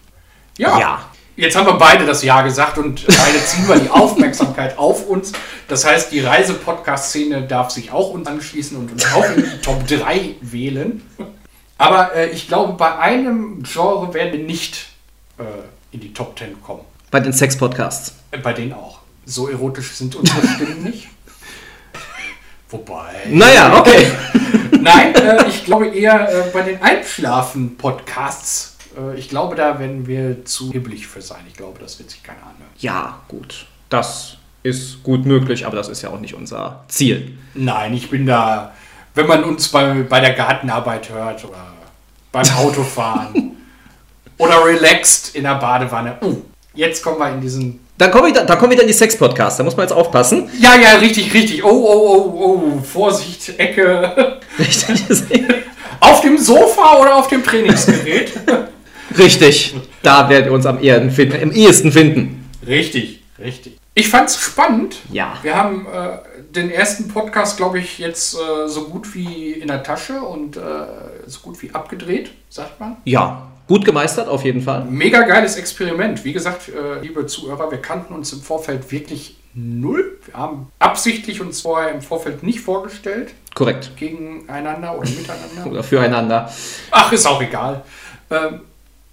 [0.59, 0.79] Ja.
[0.81, 0.99] ja.
[1.37, 5.33] Jetzt haben wir beide das Ja gesagt und beide ziehen wir die Aufmerksamkeit auf uns.
[5.69, 9.87] Das heißt, die Reise-Podcast-Szene darf sich auch uns anschließen und uns auch in die Top
[9.87, 11.03] 3 wählen.
[11.79, 14.87] Aber äh, ich glaube, bei einem Genre werden wir nicht
[15.39, 15.43] äh,
[15.93, 16.83] in die Top 10 kommen.
[17.11, 18.15] Bei den Sex-Podcasts.
[18.31, 19.01] Äh, bei denen auch.
[19.25, 21.09] So erotisch sind unsere Stimmen nicht.
[22.71, 23.15] Wobei.
[23.31, 24.11] Naja, okay.
[24.81, 28.77] Nein, äh, ich glaube eher äh, bei den Einschlafen-Podcasts.
[28.97, 31.45] Äh, ich glaube, da werden wir zu hibbelig für sein.
[31.49, 32.71] Ich glaube, das wird sich keiner anhören.
[32.79, 33.67] Ja, gut.
[33.89, 37.39] Das ist gut möglich, aber das ist ja auch nicht unser Ziel.
[37.55, 38.75] Nein, ich bin da
[39.17, 41.73] wenn man uns bei, bei der Gartenarbeit hört oder
[42.31, 43.57] beim Autofahren
[44.39, 46.19] oder relaxed in der Badewanne.
[46.23, 46.37] Uh,
[46.75, 47.81] jetzt kommen wir in diesen.
[47.99, 50.51] Dann kommen wir, da kommen wir dann in die Sex-Podcast, da muss man jetzt aufpassen.
[50.61, 51.65] Ja, ja, richtig, richtig.
[51.65, 54.39] Oh, oh, oh, oh, Vorsicht, Ecke.
[54.59, 55.03] Richtig.
[56.01, 58.33] auf dem Sofa oder auf dem Trainingsgerät?
[59.19, 62.51] Richtig, da werdet ihr uns am, finden, am ehesten finden.
[62.67, 63.79] Richtig, richtig.
[63.95, 64.97] Ich fand's spannend.
[65.11, 65.39] Ja.
[65.43, 66.19] Wir haben äh,
[66.57, 70.61] den ersten Podcast, glaube ich, jetzt äh, so gut wie in der Tasche und äh,
[71.27, 72.97] so gut wie abgedreht, sagt man.
[73.05, 74.85] Ja, gut gemeistert auf jeden Fall.
[74.85, 76.25] Mega geiles Experiment.
[76.25, 80.19] Wie gesagt, äh, liebe Zuhörer, wir kannten uns im Vorfeld wirklich null.
[80.25, 83.33] Wir haben absichtlich uns vorher im Vorfeld nicht vorgestellt.
[83.55, 83.97] Korrekt.
[83.97, 85.67] Gegeneinander oder miteinander.
[85.71, 86.51] oder füreinander.
[86.91, 87.85] Ach, ist auch egal.
[88.31, 88.61] Ähm,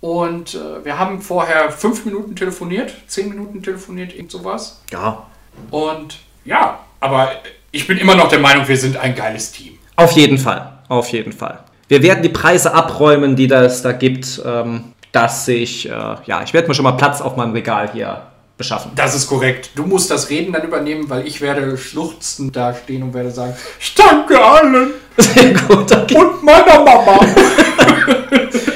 [0.01, 4.81] und äh, wir haben vorher fünf Minuten telefoniert, zehn Minuten telefoniert, irgend sowas.
[4.91, 5.27] Ja.
[5.71, 7.31] Und ja, aber
[7.71, 9.77] ich bin immer noch der Meinung, wir sind ein geiles Team.
[9.95, 11.59] Auf jeden Fall, auf jeden Fall.
[11.89, 16.53] Wir werden die Preise abräumen, die das da gibt, ähm, dass ich, äh, ja, ich
[16.53, 18.21] werde mir schon mal Platz auf meinem Regal hier
[18.57, 18.91] beschaffen.
[18.95, 19.71] Das ist korrekt.
[19.75, 23.53] Du musst das Reden dann übernehmen, weil ich werde schluchzend da stehen und werde sagen,
[23.79, 24.91] ich danke allen.
[25.17, 26.15] Sehr gut, okay.
[26.15, 27.19] Und meiner Mama.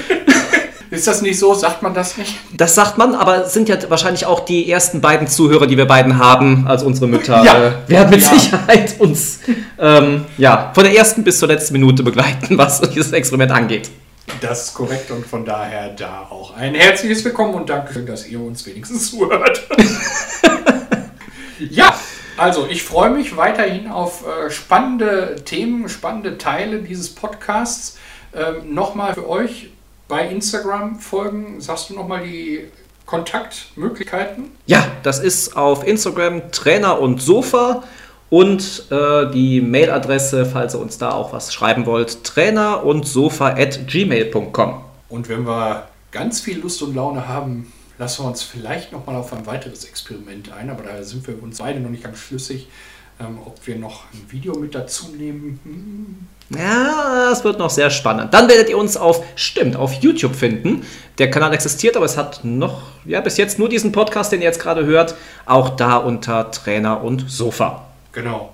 [0.98, 1.54] Ist das nicht so?
[1.54, 2.34] Sagt man das nicht?
[2.54, 5.86] Das sagt man, aber es sind ja wahrscheinlich auch die ersten beiden Zuhörer, die wir
[5.86, 7.44] beiden haben, als unsere Mütter.
[7.44, 7.68] Ja.
[7.68, 8.30] Äh, werden mit ja.
[8.30, 9.42] Sicherheit uns
[9.78, 13.92] ähm, ja, von der ersten bis zur letzten Minute begleiten, was dieses Experiment angeht.
[14.42, 18.42] Das ist korrekt und von daher da auch ein herzliches Willkommen und Dankeschön, dass ihr
[18.42, 19.68] uns wenigstens zuhört.
[21.60, 21.96] ja,
[22.38, 28.00] also ich freue mich weiterhin auf äh, spannende Themen, spannende Teile dieses Podcasts.
[28.34, 29.70] Ähm, Nochmal für euch,
[30.08, 31.60] bei Instagram folgen.
[31.62, 32.66] Sagst du nochmal die
[33.06, 34.52] Kontaktmöglichkeiten?
[34.66, 37.84] Ja, das ist auf Instagram Trainer und Sofa
[38.30, 43.50] Und äh, die Mailadresse, falls ihr uns da auch was schreiben wollt, trainer und sofa
[43.50, 44.82] at gmail.com.
[45.08, 49.16] Und wenn wir ganz viel Lust und Laune haben, lassen wir uns vielleicht noch mal
[49.16, 52.68] auf ein weiteres Experiment ein, aber da sind wir uns beide noch nicht ganz schlüssig,
[53.20, 55.60] ähm, ob wir noch ein Video mit dazu nehmen.
[55.64, 56.28] Hm.
[56.58, 58.34] Ja, es wird noch sehr spannend.
[58.34, 60.86] Dann werdet ihr uns auf, stimmt, auf YouTube finden.
[61.18, 64.48] Der Kanal existiert, aber es hat noch, ja, bis jetzt nur diesen Podcast, den ihr
[64.48, 65.16] jetzt gerade hört,
[65.46, 67.86] auch da unter Trainer und Sofa.
[68.14, 68.54] Genau.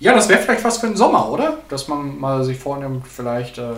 [0.00, 1.58] Ja, das wäre vielleicht was für den Sommer, oder?
[1.68, 3.72] Dass man mal sich vornimmt, vielleicht äh,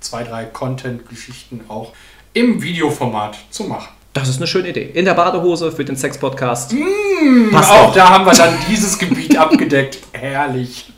[0.00, 1.92] zwei, drei Content-Geschichten auch
[2.32, 3.88] im Videoformat zu machen.
[4.14, 4.90] Das ist eine schöne Idee.
[4.92, 6.74] In der Badehose für den Sex-Podcast.
[6.74, 7.94] Mmh, auch auf.
[7.94, 10.00] da haben wir dann dieses Gebiet abgedeckt.
[10.12, 10.92] Herrlich.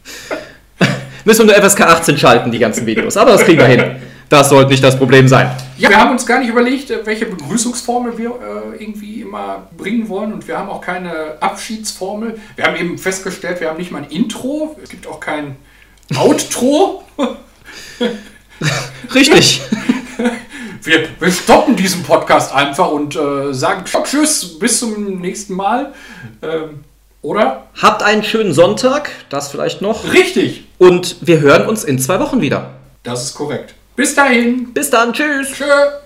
[1.25, 3.17] Müssen wir nur FSK 18 schalten, die ganzen Videos.
[3.17, 3.97] Aber das kriegen wir hin.
[4.29, 5.49] Das sollte nicht das Problem sein.
[5.79, 10.33] Ja, wir haben uns gar nicht überlegt, welche Begrüßungsformel wir äh, irgendwie immer bringen wollen.
[10.33, 12.41] Und wir haben auch keine Abschiedsformel.
[12.57, 14.77] Wir haben eben festgestellt, wir haben nicht mal ein Intro.
[14.83, 15.55] Es gibt auch kein
[16.17, 17.05] Outro.
[19.15, 19.61] Richtig.
[20.83, 25.93] wir, wir stoppen diesen Podcast einfach und äh, sagen Tschüss, bis zum nächsten Mal.
[26.43, 26.85] Ähm,
[27.23, 27.69] oder?
[27.81, 30.13] Habt einen schönen Sonntag, das vielleicht noch.
[30.13, 30.65] Richtig.
[30.79, 32.71] Und wir hören uns in zwei Wochen wieder.
[33.03, 33.75] Das ist korrekt.
[33.97, 34.73] Bis dahin.
[34.75, 35.13] Bis dann.
[35.13, 35.49] Tschüss.
[35.53, 36.04] Tschüss.